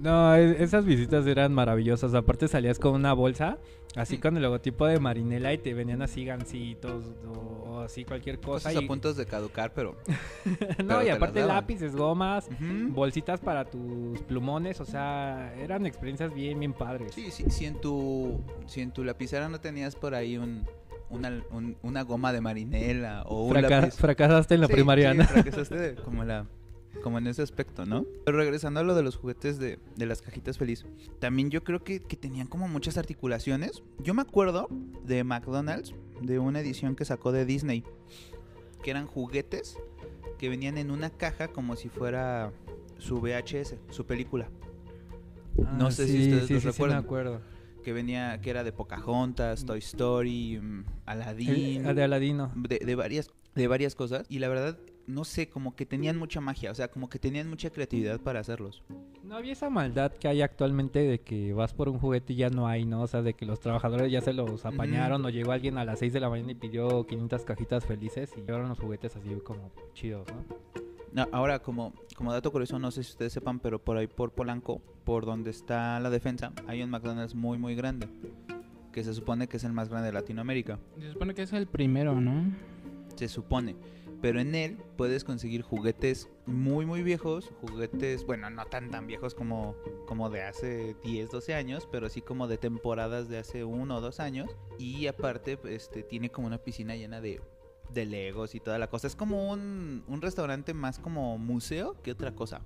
No, 0.02 0.34
esas 0.36 0.86
visitas 0.86 1.26
eran 1.28 1.54
maravillosas. 1.54 2.14
Aparte 2.14 2.48
salías 2.48 2.80
con 2.80 2.94
una 2.96 3.14
bolsa, 3.14 3.58
así 3.96 4.18
con 4.18 4.38
el 4.38 4.44
logotipo 4.44 4.86
de 4.88 5.00
Marinela 5.00 5.54
y 5.54 5.58
te 5.58 5.74
venían 5.74 6.02
así 6.02 6.24
gancitos 6.26 7.06
o, 7.28 7.82
así 7.82 8.06
cualquier 8.06 8.40
cosa. 8.40 8.70
Cosas 8.70 8.82
y- 8.82 8.86
a 8.86 8.88
puntos 8.88 9.18
de 9.18 9.26
caducar, 9.26 9.74
pero... 9.74 9.98
no, 10.46 11.00
pero 11.00 11.04
y 11.06 11.10
aparte 11.10 11.46
lápices, 11.46 11.96
gomas, 11.96 12.48
bolsitas 12.90 13.40
para 13.42 13.66
tus 13.66 14.20
plumones, 14.22 14.80
o 14.80 14.86
sea, 14.86 15.54
eran 15.60 15.86
experiencias 15.86 16.34
bien, 16.34 16.60
bien 16.60 16.74
padres. 16.74 17.14
Sí, 17.14 17.30
sí, 17.32 17.46
si 17.50 17.66
en 17.66 17.80
tu 17.82 18.40
si 18.68 18.82
en 18.82 18.92
tu 18.92 19.04
lapicera 19.04 19.50
no 19.50 19.60
tenías 19.60 19.96
por 19.96 20.16
ahí 20.16 20.38
un, 20.38 20.66
una, 21.10 21.42
un- 21.52 21.76
una 21.82 22.04
goma 22.04 22.32
de 22.32 22.42
marinela 22.42 23.24
o 23.24 23.46
un 23.46 23.52
Fraca- 23.52 23.82
lápiz. 23.82 23.96
fracasaste 23.98 24.56
en 24.56 24.62
la 24.62 24.68
Sí, 24.68 24.74
primaria, 24.74 25.12
sí, 25.12 25.18
¿no? 25.18 25.24
fracasaste 25.26 25.96
como 26.06 26.24
la 26.24 26.46
como 27.02 27.18
en 27.18 27.28
ese 27.28 27.42
aspecto, 27.42 27.86
¿no? 27.86 28.06
Pero 28.26 28.38
regresando 28.38 28.80
a 28.80 28.84
lo 28.84 28.96
de 28.96 29.04
los 29.04 29.16
juguetes 29.16 29.58
de, 29.60 29.80
de 29.96 30.06
las 30.06 30.22
cajitas 30.22 30.58
feliz, 30.58 30.86
también 31.20 31.50
yo 31.50 31.64
creo 31.64 31.84
que, 31.84 32.00
que 32.02 32.16
tenían 32.18 32.48
como 32.48 32.68
muchas 32.68 32.98
articulaciones. 32.98 33.84
Yo 34.04 34.14
me 34.14 34.22
acuerdo 34.22 34.68
de 35.06 35.24
McDonald's, 35.24 35.94
de 36.22 36.40
una 36.40 36.60
edición 36.60 36.96
que 36.96 37.06
sacó 37.06 37.32
de 37.32 37.46
Disney, 37.46 37.84
que 38.84 38.92
eran 38.92 39.08
juguetes 39.08 39.78
que 40.38 40.50
venían 40.50 40.78
en 40.78 40.90
una 40.92 41.10
caja 41.10 41.50
como 41.50 41.76
si 41.76 41.90
fuera 41.90 42.52
su 42.98 43.20
VHS, 43.20 43.76
su 43.90 44.06
película. 44.06 44.50
No 45.78 45.88
Ah, 45.88 45.92
sé 45.92 46.08
si 46.08 46.20
ustedes 46.24 46.48
sí, 46.48 46.54
los 46.54 46.62
sí, 46.64 46.68
sí, 46.68 46.68
recuerdan. 46.74 47.00
me 47.00 47.04
acuerdo. 47.06 47.42
que 47.84 47.94
venía 47.94 48.40
que 48.42 48.50
era 48.50 48.64
de 48.66 48.72
Pocahontas, 48.74 49.66
Toy 49.66 49.80
Story, 49.80 50.60
mm, 50.62 50.84
Aladdin, 51.06 51.50
El- 51.50 51.86
el 51.88 51.96
de 51.96 52.04
Aladino. 52.04 52.52
de, 52.56 52.80
de 52.80 52.96
varias 52.96 53.32
de 53.56 53.68
varias 53.68 53.96
cosas 53.96 54.26
y 54.30 54.40
la 54.40 54.48
verdad 54.50 54.78
no 55.10 55.26
sé, 55.26 55.50
como 55.50 55.76
que 55.76 55.86
tenían 55.86 56.18
mucha 56.18 56.40
magia, 56.40 56.72
o 56.72 56.76
sea, 56.76 56.90
como 56.90 57.10
que 57.10 57.18
tenían 57.18 57.50
mucha 57.50 57.72
creatividad 57.72 58.20
para 58.22 58.40
hacerlos. 58.40 58.84
No 59.24 59.36
había 59.36 59.54
esa 59.54 59.70
maldad 59.70 60.12
que 60.12 60.28
hay 60.28 60.42
actualmente 60.42 61.00
de 61.00 61.20
que 61.20 61.52
vas 61.54 61.74
por 61.74 61.90
un 61.90 62.00
juguete 62.00 62.34
y 62.34 62.38
ya 62.38 62.50
no 62.50 62.68
hay, 62.68 62.86
¿no? 62.86 63.02
O 63.02 63.08
sea, 63.08 63.22
de 63.22 63.34
que 63.34 63.46
los 63.46 63.60
trabajadores 63.60 64.12
ya 64.12 64.22
se 64.22 64.34
los 64.34 64.66
apañaron 64.66 65.26
o 65.26 65.30
llegó 65.30 65.52
alguien 65.52 65.78
a 65.78 65.86
las 65.86 66.00
6 66.00 66.14
de 66.14 66.20
la 66.20 66.30
mañana 66.30 66.52
y 66.52 66.56
pidió 66.56 67.06
500 67.06 67.44
cajitas 67.44 67.86
felices 67.86 68.32
y 68.38 68.42
llevaron 68.42 68.70
los 68.70 68.80
juguetes 68.80 69.16
así 69.16 69.30
como 69.44 69.72
chidos, 69.94 70.28
¿no? 70.30 70.46
No, 71.12 71.28
ahora 71.32 71.58
como 71.60 71.94
como 72.16 72.32
dato 72.32 72.52
curioso, 72.52 72.78
no 72.78 72.92
sé 72.92 73.04
si 73.04 73.12
ustedes 73.12 73.34
sepan, 73.34 73.60
pero 73.60 73.80
por 73.80 73.98
ahí 73.98 74.06
por 74.06 74.32
Polanco, 74.32 74.80
por 75.06 75.26
donde 75.26 75.50
está 75.50 76.00
la 76.00 76.12
defensa, 76.12 76.54
hay 76.68 76.84
un 76.84 76.92
McDonald's 76.92 77.34
muy 77.34 77.58
muy 77.58 77.74
grande, 77.74 78.08
que 78.92 79.04
se 79.04 79.16
supone 79.16 79.48
que 79.48 79.58
es 79.58 79.64
el 79.64 79.74
más 79.74 79.90
grande 79.90 80.08
de 80.08 80.14
Latinoamérica. 80.14 80.78
Se 81.00 81.12
supone 81.12 81.34
que 81.34 81.42
es 81.42 81.54
el 81.54 81.66
primero, 81.66 82.22
¿no? 82.22 82.52
se 83.20 83.28
supone. 83.28 83.76
Pero 84.22 84.42
en 84.42 84.54
él 84.54 84.78
puedes 84.98 85.24
conseguir 85.24 85.62
juguetes 85.62 86.30
muy 86.46 86.86
muy 86.86 87.04
viejos, 87.04 87.52
juguetes, 87.62 88.26
bueno, 88.26 88.50
no 88.50 88.66
tan 88.66 88.90
tan 88.90 89.08
viejos 89.08 89.34
como, 89.34 89.76
como 90.08 90.30
de 90.30 90.44
hace 90.44 90.96
10, 91.04 91.30
12 91.30 91.54
años, 91.54 91.88
pero 91.92 92.10
sí 92.10 92.22
como 92.22 92.48
de 92.48 92.58
temporadas 92.58 93.30
de 93.30 93.38
hace 93.38 93.64
uno 93.64 93.98
o 93.98 94.02
dos 94.02 94.20
años. 94.20 94.50
Y 94.78 95.08
aparte, 95.08 95.58
este, 95.66 96.04
tiene 96.04 96.30
como 96.30 96.48
una 96.48 96.58
piscina 96.58 96.96
llena 96.96 97.22
de, 97.22 97.42
de 97.94 98.06
legos 98.06 98.56
y 98.56 98.60
toda 98.60 98.78
la 98.78 98.90
cosa. 98.90 99.08
Es 99.08 99.16
como 99.16 99.52
un, 99.52 100.04
un 100.08 100.22
restaurante 100.22 100.74
más 100.74 101.00
como 101.00 101.38
museo 101.38 101.96
que 102.02 102.12
otra 102.12 102.36
cosa. 102.36 102.62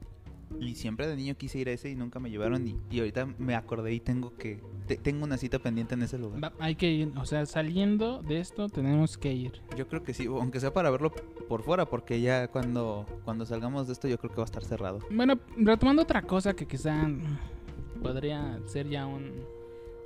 Y 0.60 0.76
siempre 0.76 1.08
de 1.08 1.16
niño 1.16 1.36
quise 1.36 1.60
ir 1.60 1.70
a 1.70 1.72
ese 1.72 1.90
y 1.90 1.96
nunca 1.96 2.20
me 2.20 2.30
llevaron 2.30 2.68
y, 2.68 2.76
y 2.90 3.00
ahorita 3.00 3.26
me 3.38 3.56
acordé 3.56 3.94
y 3.94 4.00
tengo 4.00 4.34
que... 4.38 4.60
te- 4.88 4.98
tengo 4.98 5.26
una 5.26 5.38
cita 5.38 5.60
pendiente 5.60 5.94
en 5.96 6.04
ese 6.04 6.18
lugar. 6.18 6.44
Va- 6.44 6.54
hay 6.60 6.76
que 6.76 6.90
ir, 6.92 7.12
o 7.18 7.26
sea, 7.26 7.46
saliendo 7.46 8.22
de 8.22 8.40
esto 8.40 8.70
tenemos 8.70 9.18
que 9.18 9.34
ir. 9.34 9.62
Yo 9.78 9.88
creo 9.88 10.04
que 10.04 10.14
sí, 10.14 10.26
aunque 10.28 10.60
sea 10.60 10.74
para 10.74 10.90
verlo 10.90 11.12
por 11.50 11.64
fuera, 11.64 11.86
porque 11.86 12.22
ya 12.22 12.48
cuando, 12.48 13.06
cuando 13.26 13.46
salgamos 13.46 13.88
de 13.88 13.94
esto 13.94 14.08
yo 14.08 14.18
creo 14.18 14.30
que 14.32 14.38
va 14.38 14.44
a 14.44 14.46
estar 14.46 14.64
cerrado. 14.64 15.00
Bueno, 15.12 15.38
retomando 15.58 16.02
otra 16.04 16.22
cosa 16.22 16.54
que 16.56 16.66
quizá 16.66 17.08
podría 18.02 18.60
ser 18.66 18.88
ya 18.90 19.06
un, 19.06 19.32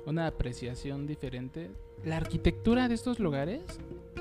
una 0.06 0.26
apreciación 0.26 1.06
diferente. 1.06 1.70
La 2.04 2.16
arquitectura 2.16 2.88
de 2.88 2.94
estos 2.94 3.18
lugares 3.18 3.62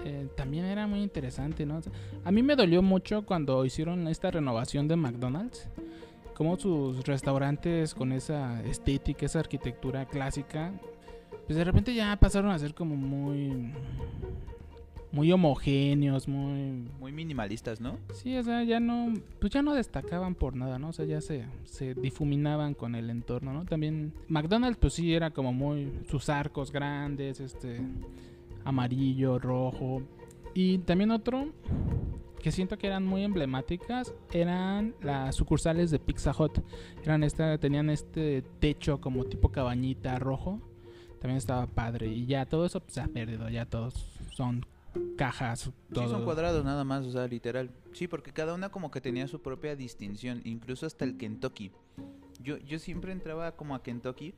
eh, 0.03 0.27
también 0.35 0.65
era 0.65 0.87
muy 0.87 1.01
interesante, 1.01 1.65
¿no? 1.65 1.77
O 1.77 1.81
sea, 1.81 1.91
a 2.23 2.31
mí 2.31 2.41
me 2.41 2.55
dolió 2.55 2.81
mucho 2.81 3.23
cuando 3.23 3.63
hicieron 3.65 4.07
esta 4.07 4.31
renovación 4.31 4.87
de 4.87 4.95
McDonald's. 4.95 5.67
Como 6.37 6.55
sus 6.55 7.03
restaurantes 7.03 7.95
con 7.95 8.11
esa 8.11 8.61
estética, 8.61 9.25
esa 9.25 9.39
arquitectura 9.39 10.05
clásica, 10.05 10.71
pues 11.47 11.57
de 11.57 11.63
repente 11.63 11.95
ya 11.95 12.15
pasaron 12.19 12.51
a 12.51 12.59
ser 12.59 12.75
como 12.75 12.95
muy... 12.95 13.73
Muy 15.11 15.31
homogéneos, 15.31 16.27
muy 16.27 16.85
Muy 16.99 17.11
minimalistas, 17.11 17.81
¿no? 17.81 17.97
Sí, 18.13 18.37
o 18.37 18.43
sea, 18.43 18.63
ya 18.63 18.79
no, 18.79 19.13
pues 19.39 19.51
ya 19.51 19.63
no 19.63 19.73
destacaban 19.73 20.35
por 20.35 20.55
nada, 20.55 20.77
¿no? 20.77 20.89
O 20.89 20.93
sea, 20.93 21.05
ya 21.05 21.21
se, 21.21 21.45
se 21.63 21.95
difuminaban 21.95 22.75
con 22.75 22.93
el 22.93 23.09
entorno, 23.09 23.51
¿no? 23.51 23.65
También 23.65 24.13
McDonald's, 24.27 24.77
pues 24.77 24.93
sí, 24.93 25.15
era 25.15 25.31
como 25.31 25.53
muy, 25.53 25.91
sus 26.07 26.29
arcos 26.29 26.71
grandes, 26.71 27.39
este, 27.39 27.81
amarillo, 28.63 29.39
rojo. 29.39 30.03
Y 30.53 30.77
también 30.79 31.09
otro 31.09 31.47
que 32.47 32.51
siento 32.53 32.77
que 32.77 32.87
eran 32.87 33.05
muy 33.05 33.25
emblemáticas 33.25 34.13
eran 34.31 34.95
las 35.01 35.35
sucursales 35.35 35.91
de 35.91 35.99
Pizza 35.99 36.31
Hut. 36.31 36.59
Eran 37.03 37.25
esta, 37.25 37.57
tenían 37.57 37.89
este 37.89 38.41
techo 38.61 39.01
como 39.01 39.25
tipo 39.25 39.51
cabañita 39.51 40.17
rojo. 40.17 40.61
También 41.19 41.39
estaba 41.39 41.67
padre. 41.67 42.07
Y 42.07 42.25
ya 42.25 42.45
todo 42.45 42.65
eso 42.65 42.79
pues, 42.79 42.93
se 42.93 43.01
ha 43.01 43.07
perdido. 43.09 43.49
Ya 43.49 43.65
todos 43.65 44.17
son 44.31 44.65
cajas. 45.17 45.73
Sí, 45.93 45.99
son 46.07 46.23
cuadrados 46.23 46.63
nada 46.63 46.85
más, 46.85 47.05
o 47.05 47.11
sea, 47.11 47.27
literal. 47.27 47.69
Sí, 47.91 48.07
porque 48.07 48.31
cada 48.31 48.53
una 48.53 48.69
como 48.69 48.91
que 48.91 49.01
tenía 49.01 49.27
su 49.27 49.41
propia 49.41 49.75
distinción, 49.75 50.39
incluso 50.45 50.85
hasta 50.85 51.03
el 51.03 51.17
Kentucky. 51.17 51.73
Yo, 52.39 52.59
yo 52.59 52.79
siempre 52.79 53.11
entraba 53.11 53.57
como 53.57 53.75
a 53.75 53.83
Kentucky 53.83 54.35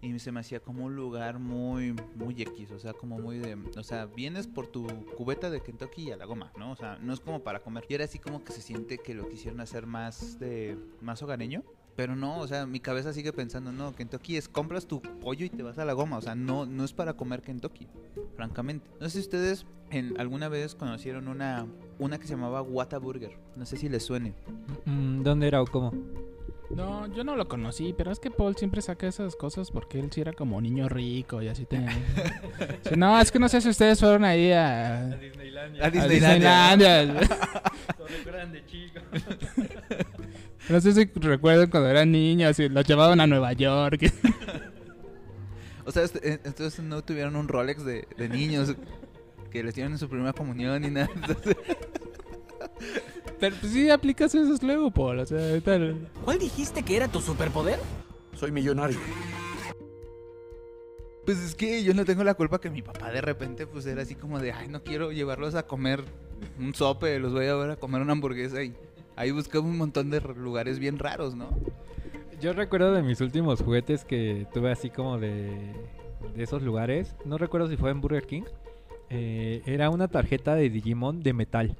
y 0.00 0.18
se 0.18 0.30
me 0.30 0.40
hacía 0.40 0.60
como 0.60 0.84
un 0.84 0.94
lugar 0.94 1.38
muy, 1.38 1.94
muy 2.14 2.40
X, 2.40 2.70
o 2.70 2.78
sea, 2.78 2.92
como 2.92 3.18
muy 3.18 3.38
de... 3.38 3.56
O 3.76 3.82
sea, 3.82 4.06
vienes 4.06 4.46
por 4.46 4.68
tu 4.68 4.86
cubeta 5.16 5.50
de 5.50 5.60
Kentucky 5.60 6.08
y 6.08 6.10
a 6.12 6.16
la 6.16 6.24
goma, 6.24 6.52
¿no? 6.56 6.70
O 6.70 6.76
sea, 6.76 6.98
no 7.00 7.12
es 7.12 7.20
como 7.20 7.42
para 7.42 7.60
comer. 7.60 7.84
Y 7.88 7.94
era 7.94 8.04
así 8.04 8.18
como 8.18 8.44
que 8.44 8.52
se 8.52 8.62
siente 8.62 8.98
que 8.98 9.14
lo 9.14 9.28
quisieron 9.28 9.60
hacer 9.60 9.86
más 9.86 10.38
de... 10.38 10.78
más 11.00 11.22
hogareño. 11.22 11.64
Pero 11.96 12.14
no, 12.14 12.38
o 12.38 12.46
sea, 12.46 12.64
mi 12.64 12.78
cabeza 12.78 13.12
sigue 13.12 13.32
pensando, 13.32 13.72
no, 13.72 13.92
Kentucky 13.92 14.36
es 14.36 14.48
compras 14.48 14.86
tu 14.86 15.02
pollo 15.02 15.44
y 15.44 15.50
te 15.50 15.64
vas 15.64 15.78
a 15.78 15.84
la 15.84 15.94
goma, 15.94 16.18
o 16.18 16.20
sea, 16.20 16.36
no, 16.36 16.64
no 16.64 16.84
es 16.84 16.92
para 16.92 17.14
comer 17.14 17.42
Kentucky, 17.42 17.88
francamente. 18.36 18.88
No 19.00 19.08
sé 19.08 19.14
si 19.14 19.18
ustedes 19.22 19.66
en, 19.90 20.14
alguna 20.20 20.48
vez 20.48 20.76
conocieron 20.76 21.26
una, 21.26 21.66
una 21.98 22.18
que 22.20 22.28
se 22.28 22.34
llamaba 22.34 22.62
Whataburger, 22.62 23.36
no 23.56 23.66
sé 23.66 23.76
si 23.76 23.88
les 23.88 24.04
suene. 24.04 24.32
Mm, 24.84 25.24
¿Dónde 25.24 25.48
era 25.48 25.60
o 25.60 25.66
cómo? 25.66 25.92
No, 26.70 27.06
yo 27.14 27.24
no 27.24 27.34
lo 27.34 27.48
conocí, 27.48 27.94
pero 27.96 28.12
es 28.12 28.20
que 28.20 28.30
Paul 28.30 28.56
siempre 28.56 28.82
saca 28.82 29.06
esas 29.08 29.36
cosas 29.36 29.70
porque 29.70 29.98
él 29.98 30.10
sí 30.12 30.20
era 30.20 30.32
como 30.32 30.60
niño 30.60 30.88
rico 30.88 31.40
y 31.42 31.48
así 31.48 31.64
tenía. 31.64 31.92
Sí, 32.88 32.94
no, 32.96 33.18
es 33.20 33.32
que 33.32 33.38
no 33.38 33.48
sé 33.48 33.60
si 33.60 33.70
ustedes 33.70 33.98
fueron 33.98 34.24
ahí 34.24 34.52
a, 34.52 35.16
Disneylandia. 35.18 35.82
A 35.82 35.86
a 35.86 35.90
Disneylandia. 35.90 37.06
Disneylandia. 37.06 37.28
grande, 38.24 38.64
chico. 38.66 39.00
No 40.68 40.82
sé 40.82 40.92
si 40.92 41.06
recuerdan 41.14 41.70
cuando 41.70 41.88
eran 41.88 42.12
niños 42.12 42.58
y 42.58 42.68
los 42.68 42.84
llevaban 42.86 43.20
a 43.20 43.26
Nueva 43.26 43.52
York. 43.54 44.12
O 45.86 45.90
sea, 45.90 46.02
este- 46.02 46.34
eh, 46.34 46.38
entonces 46.44 46.84
no 46.84 47.02
tuvieron 47.02 47.34
un 47.34 47.48
Rolex 47.48 47.82
de, 47.82 48.06
de 48.18 48.28
niños 48.28 48.74
que 49.50 49.64
les 49.64 49.74
dieron 49.74 49.94
en 49.94 49.98
su 49.98 50.06
primera 50.06 50.34
comunión 50.34 50.82
ni 50.82 50.90
nada. 50.90 51.08
Entonces, 51.14 51.56
Pero 53.40 53.56
pues 53.60 53.72
sí 53.72 53.88
aplicas 53.90 54.34
eso 54.34 54.54
luego, 54.66 54.90
Paul. 54.90 55.20
O 55.20 55.26
sea, 55.26 55.38
ahorita- 55.50 55.78
¿Cuál 56.24 56.38
dijiste 56.38 56.82
que 56.82 56.96
era 56.96 57.08
tu 57.08 57.20
superpoder? 57.20 57.78
Soy 58.36 58.50
millonario. 58.52 58.98
Pues 61.24 61.38
es 61.40 61.54
que 61.54 61.84
yo 61.84 61.92
no 61.92 62.04
tengo 62.04 62.24
la 62.24 62.34
culpa 62.34 62.58
que 62.60 62.70
mi 62.70 62.80
papá 62.80 63.10
de 63.12 63.20
repente 63.20 63.66
pues 63.66 63.84
era 63.86 64.02
así 64.02 64.14
como 64.14 64.38
de, 64.38 64.52
ay, 64.52 64.68
no 64.68 64.82
quiero 64.82 65.12
llevarlos 65.12 65.54
a 65.54 65.66
comer 65.66 66.02
un 66.58 66.74
sope, 66.74 67.18
los 67.18 67.32
voy 67.34 67.46
a 67.46 67.54
ver 67.54 67.70
a 67.72 67.76
comer 67.76 68.00
una 68.00 68.12
hamburguesa 68.12 68.62
y 68.62 68.74
ahí 69.14 69.30
buscaba 69.30 69.64
un 69.66 69.76
montón 69.76 70.08
de 70.10 70.20
lugares 70.20 70.78
bien 70.78 70.98
raros, 70.98 71.34
¿no? 71.34 71.50
Yo 72.40 72.54
recuerdo 72.54 72.92
de 72.92 73.02
mis 73.02 73.20
últimos 73.20 73.60
juguetes 73.60 74.04
que 74.04 74.46
tuve 74.54 74.70
así 74.72 74.88
como 74.88 75.18
de, 75.18 75.74
de 76.34 76.42
esos 76.42 76.62
lugares. 76.62 77.14
No 77.26 77.36
recuerdo 77.36 77.68
si 77.68 77.76
fue 77.76 77.90
en 77.90 78.00
Burger 78.00 78.26
King. 78.26 78.44
eh, 79.10 79.60
era 79.66 79.90
una 79.90 80.08
tarjeta 80.08 80.54
de 80.54 80.70
Digimon 80.70 81.22
de 81.22 81.32
metal. 81.34 81.76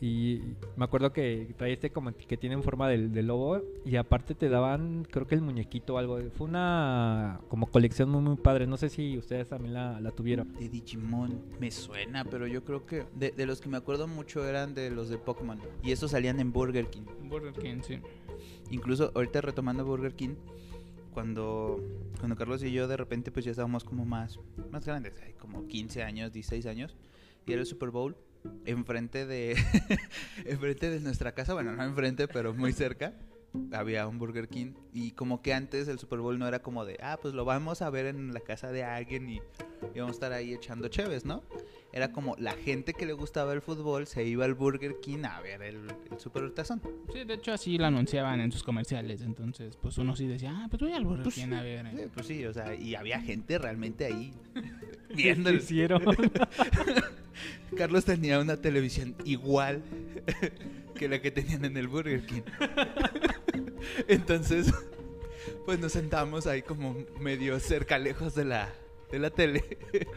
Y 0.00 0.40
me 0.76 0.84
acuerdo 0.84 1.12
que 1.12 1.54
traía 1.58 1.74
este 1.74 1.90
como 1.90 2.12
que 2.14 2.36
tiene 2.38 2.54
en 2.54 2.62
forma 2.62 2.88
del, 2.88 3.12
del 3.12 3.26
lobo. 3.26 3.62
Y 3.84 3.96
aparte 3.96 4.34
te 4.34 4.48
daban, 4.48 5.06
creo 5.10 5.26
que 5.26 5.34
el 5.34 5.42
muñequito 5.42 5.94
o 5.94 5.98
algo. 5.98 6.18
Fue 6.30 6.46
una 6.46 7.40
como 7.48 7.66
colección 7.66 8.08
muy, 8.08 8.22
muy 8.22 8.36
padre. 8.36 8.66
No 8.66 8.78
sé 8.78 8.88
si 8.88 9.18
ustedes 9.18 9.48
también 9.48 9.74
la, 9.74 10.00
la 10.00 10.10
tuvieron. 10.10 10.54
De 10.54 10.68
Digimon 10.68 11.42
me 11.58 11.70
suena, 11.70 12.24
pero 12.24 12.46
yo 12.46 12.64
creo 12.64 12.86
que 12.86 13.04
de, 13.14 13.30
de 13.32 13.46
los 13.46 13.60
que 13.60 13.68
me 13.68 13.76
acuerdo 13.76 14.08
mucho 14.08 14.46
eran 14.48 14.74
de 14.74 14.90
los 14.90 15.10
de 15.10 15.18
Pokémon 15.18 15.60
y 15.82 15.92
esos 15.92 16.12
salían 16.12 16.40
en 16.40 16.52
Burger 16.52 16.88
King. 16.88 17.04
Burger 17.28 17.52
King, 17.52 17.80
sí. 17.82 17.98
Incluso 18.70 19.12
ahorita 19.14 19.40
retomando 19.40 19.84
Burger 19.84 20.14
King, 20.14 20.36
cuando, 21.12 21.80
cuando 22.18 22.36
Carlos 22.36 22.62
y 22.62 22.72
yo 22.72 22.88
de 22.88 22.96
repente 22.96 23.30
pues 23.32 23.44
ya 23.44 23.50
estábamos 23.50 23.84
como 23.84 24.04
más, 24.04 24.38
más 24.70 24.86
grandes, 24.86 25.12
como 25.38 25.66
15 25.66 26.02
años, 26.02 26.32
16 26.32 26.66
años, 26.66 26.96
y 27.46 27.52
era 27.52 27.60
el 27.60 27.66
Super 27.66 27.90
Bowl 27.90 28.16
enfrente 28.64 29.26
de, 29.26 29.56
enfrente 30.46 30.90
de 30.90 31.00
nuestra 31.00 31.32
casa, 31.32 31.54
bueno, 31.54 31.72
no 31.72 31.82
enfrente, 31.84 32.28
pero 32.28 32.54
muy 32.54 32.72
cerca. 32.72 33.14
Había 33.72 34.06
un 34.06 34.16
Burger 34.18 34.46
King 34.48 34.74
y 34.94 35.10
como 35.10 35.42
que 35.42 35.52
antes 35.52 35.88
el 35.88 35.98
Super 35.98 36.20
Bowl 36.20 36.38
no 36.38 36.46
era 36.46 36.60
como 36.60 36.84
de, 36.84 36.98
ah, 37.02 37.18
pues 37.20 37.34
lo 37.34 37.44
vamos 37.44 37.82
a 37.82 37.90
ver 37.90 38.06
en 38.06 38.32
la 38.32 38.38
casa 38.38 38.70
de 38.70 38.84
alguien 38.84 39.28
y, 39.28 39.36
y 39.92 39.98
vamos 39.98 40.10
a 40.10 40.12
estar 40.12 40.32
ahí 40.32 40.54
echando 40.54 40.86
cheves, 40.86 41.24
¿no? 41.24 41.42
Era 41.92 42.12
como 42.12 42.36
la 42.38 42.52
gente 42.52 42.94
que 42.94 43.06
le 43.06 43.12
gustaba 43.12 43.52
el 43.52 43.60
fútbol 43.60 44.06
se 44.06 44.22
iba 44.24 44.44
al 44.44 44.54
Burger 44.54 45.00
King 45.02 45.24
a 45.24 45.40
ver 45.40 45.62
el, 45.62 45.78
el 46.12 46.20
Super 46.20 46.48
Tazón. 46.52 46.80
Sí, 47.12 47.24
de 47.24 47.34
hecho 47.34 47.52
así 47.52 47.76
lo 47.76 47.86
anunciaban 47.86 48.38
en 48.40 48.52
sus 48.52 48.62
comerciales. 48.62 49.20
Entonces, 49.22 49.76
pues 49.82 49.98
uno 49.98 50.14
sí 50.14 50.28
decía, 50.28 50.52
ah, 50.54 50.68
pues 50.70 50.80
voy 50.80 50.92
al 50.92 51.04
Burger 51.04 51.24
Pues 51.24 51.34
King 51.34 51.52
a 51.52 51.60
ver. 51.62 51.90
Sí, 51.90 52.02
pues 52.14 52.26
sí, 52.28 52.44
o 52.46 52.52
sea, 52.54 52.72
y 52.76 52.94
había 52.94 53.20
gente 53.20 53.58
realmente 53.58 54.04
ahí 54.04 54.32
¿Qué 55.08 55.14
viendo. 55.16 55.50
el- 55.50 55.56
hicieron? 55.56 56.04
Carlos 57.80 58.04
tenía 58.04 58.38
una 58.38 58.58
televisión 58.58 59.16
igual 59.24 59.82
que 60.94 61.08
la 61.08 61.22
que 61.22 61.30
tenían 61.30 61.64
en 61.64 61.78
el 61.78 61.88
Burger 61.88 62.26
King. 62.26 62.42
Entonces, 64.06 64.70
pues 65.64 65.78
nos 65.78 65.92
sentamos 65.92 66.46
ahí 66.46 66.60
como 66.60 66.94
medio 67.20 67.58
cerca, 67.58 67.98
lejos 67.98 68.34
de 68.34 68.44
la, 68.44 68.68
de 69.10 69.18
la 69.18 69.30
tele. 69.30 69.78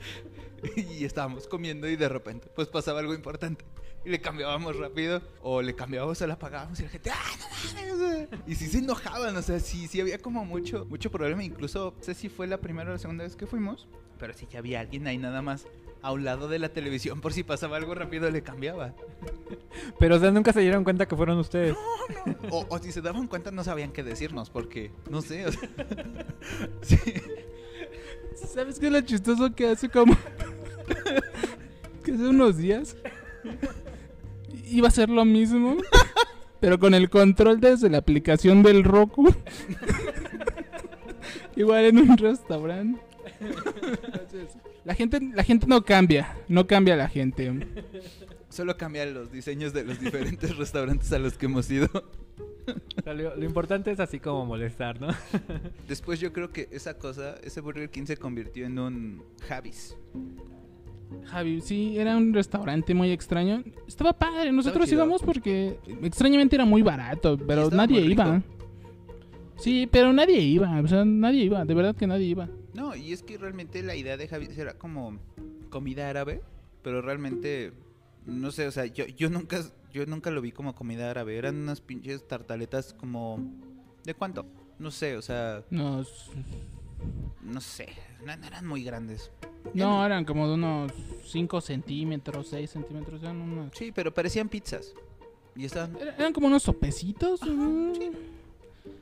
Y 0.76 1.04
estábamos 1.06 1.48
comiendo 1.48 1.90
y 1.90 1.98
de 1.98 2.08
repente, 2.08 2.50
pues 2.54 2.70
pasaba 2.70 3.00
algo 3.00 3.14
importante. 3.14 3.64
Y 4.06 4.10
le 4.10 4.20
cambiábamos 4.20 4.78
rápido, 4.78 5.22
o 5.42 5.62
le 5.62 5.74
cambiábamos 5.74 6.22
o 6.22 6.28
la 6.28 6.34
apagábamos 6.34 6.80
y 6.80 6.84
la 6.84 6.90
gente, 6.90 7.12
¡ah, 7.12 7.38
no 7.38 7.46
mames! 7.50 8.30
Y 8.48 8.56
sí 8.56 8.68
se 8.68 8.78
enojaban, 8.80 9.36
o 9.36 9.42
sea, 9.42 9.60
sí, 9.60 9.88
sí 9.88 10.00
había 10.00 10.20
como 10.20 10.44
mucho, 10.46 10.86
mucho 10.86 11.12
problema. 11.12 11.44
Incluso, 11.44 11.94
no 11.98 12.04
sé 12.04 12.14
si 12.14 12.28
fue 12.28 12.48
la 12.48 12.60
primera 12.60 12.90
o 12.90 12.94
la 12.94 13.00
segunda 13.00 13.26
vez 13.26 13.36
que 13.36 13.46
fuimos, 13.46 13.88
pero 14.20 14.34
sí 14.34 14.46
que 14.48 14.58
había 14.58 14.80
alguien 14.80 15.06
ahí 15.08 15.18
nada 15.18 15.42
más 15.42 15.66
a 16.04 16.12
un 16.12 16.26
lado 16.26 16.50
de 16.50 16.60
la 16.60 16.70
televisión 16.70 17.22
por 17.22 17.34
si 17.34 17.44
pasaba 17.44 17.78
algo 17.78 17.96
rápido 17.96 18.30
le 18.30 18.44
cambiaba. 18.44 18.94
Pero, 19.98 20.18
o 20.18 20.20
sea, 20.20 20.32
nunca 20.32 20.52
se 20.52 20.60
dieron 20.60 20.84
cuenta 20.84 21.08
que 21.08 21.16
fueron 21.16 21.40
ustedes. 21.40 21.76
O, 22.52 22.66
o 22.70 22.80
si 22.80 22.92
se 22.92 23.02
daban 23.02 23.28
cuenta 23.28 23.52
no 23.52 23.64
sabían 23.64 23.92
qué 23.92 24.04
decirnos 24.04 24.50
porque, 24.50 24.92
no 25.10 25.22
sé, 25.22 25.48
o 25.48 25.52
sea, 25.52 25.70
sí. 26.82 26.98
¿Sabes 28.54 28.80
qué 28.80 28.88
es 28.88 28.92
lo 28.92 29.02
chistoso 29.02 29.56
que 29.56 29.68
hace 29.68 29.88
como... 29.90 30.16
que 32.04 32.12
hace 32.12 32.28
unos 32.28 32.58
días 32.58 32.98
iba 34.66 34.90
a 34.90 34.92
ser 34.92 35.10
lo 35.10 35.24
mismo, 35.24 35.78
pero 36.60 36.80
con 36.80 36.94
el 36.94 37.10
control 37.10 37.62
desde 37.62 37.90
la 37.90 38.00
aplicación 38.00 38.62
del 38.62 38.84
Roku. 38.84 39.34
Igual 41.56 41.86
en 41.86 41.98
un 42.00 42.18
restaurante. 42.18 43.00
Entonces, 43.40 44.58
la 44.86 44.96
gente, 44.96 45.20
la 45.22 45.44
gente 45.44 45.68
no 45.68 45.84
cambia, 45.84 46.38
no 46.48 46.68
cambia 46.68 46.96
la 46.96 47.08
gente. 47.08 47.52
Solo 48.50 48.78
cambian 48.78 49.14
los 49.14 49.32
diseños 49.32 49.74
de 49.74 49.84
los 49.84 50.00
diferentes 50.00 50.56
restaurantes 50.58 51.12
a 51.14 51.20
los 51.20 51.38
que 51.38 51.48
hemos 51.48 51.70
ido. 51.72 51.90
O 52.98 53.02
sea, 53.04 53.14
lo, 53.14 53.36
lo 53.36 53.44
importante 53.44 53.92
es 53.92 54.00
así 54.00 54.20
como 54.20 54.46
molestar, 54.46 55.02
¿no? 55.02 55.08
Después 55.88 56.20
yo 56.20 56.32
creo 56.32 56.52
que 56.52 56.70
esa 56.72 56.98
cosa, 56.98 57.36
ese 57.44 57.62
Burger 57.62 57.90
King 57.90 58.06
se 58.06 58.18
convirtió 58.18 58.66
en 58.66 58.80
un 58.80 59.24
Javis. 59.48 59.98
Javi, 61.26 61.62
sí, 61.62 61.98
era 61.98 62.18
un 62.18 62.34
restaurante 62.34 62.94
muy 62.94 63.12
extraño. 63.12 63.64
Estaba 63.88 64.14
padre, 64.14 64.52
nosotros 64.52 64.92
íbamos 64.92 65.22
porque 65.22 65.80
extrañamente 66.02 66.56
era 66.56 66.66
muy 66.66 66.82
barato, 66.82 67.38
pero 67.38 67.70
nadie 67.70 68.02
iba. 68.02 68.42
Sí, 69.64 69.88
pero 69.92 70.12
nadie 70.14 70.40
iba, 70.42 70.80
o 70.82 70.88
sea, 70.88 71.06
nadie 71.06 71.44
iba, 71.46 71.64
de 71.66 71.74
verdad 71.74 71.96
que 71.96 72.06
nadie 72.08 72.26
iba. 72.26 72.50
No, 72.74 72.96
y 72.96 73.14
es 73.14 73.24
que 73.24 73.38
realmente 73.38 73.82
la 73.84 73.96
idea 73.96 74.18
de 74.18 74.28
Javis 74.28 74.58
era 74.58 74.78
como 74.78 75.18
comida 75.70 76.10
árabe, 76.10 76.42
pero 76.82 77.02
realmente 77.02 77.72
no 78.26 78.52
sé, 78.52 78.68
o 78.68 78.72
sea, 78.72 78.86
yo, 78.86 79.06
yo 79.08 79.30
nunca 79.30 79.62
yo 79.92 80.06
nunca 80.06 80.32
lo 80.32 80.42
vi 80.42 80.52
como 80.52 80.74
comida 80.76 81.10
árabe, 81.12 81.38
eran 81.38 81.56
unas 81.56 81.80
pinches 81.82 82.28
tartaletas 82.28 82.94
como 82.94 83.40
¿de 84.04 84.14
cuánto? 84.14 84.46
No 84.80 84.92
sé, 84.92 85.16
o 85.18 85.22
sea, 85.22 85.64
Nos, 85.70 86.32
no 87.42 87.62
sé, 87.62 87.90
no, 88.26 88.36
no 88.36 88.48
eran 88.48 88.66
muy 88.68 88.84
grandes. 88.84 89.32
no, 89.74 90.06
eran 90.06 90.26
como 90.26 90.48
de 90.48 90.56
unos 90.56 90.92
5 91.26 91.62
centímetros, 91.62 92.48
6 92.50 92.70
centímetros, 92.70 93.22
eran 93.22 93.40
unos... 93.40 93.72
Sí, 93.78 93.92
pero 93.94 94.14
parecían 94.14 94.50
pizzas. 94.50 94.94
Y 95.56 95.66
estaban, 95.66 95.96
era- 95.96 96.16
Eran 96.16 96.34
como 96.34 96.48
unos 96.48 96.64
sopecitos. 96.64 97.40
mm. 97.44 97.94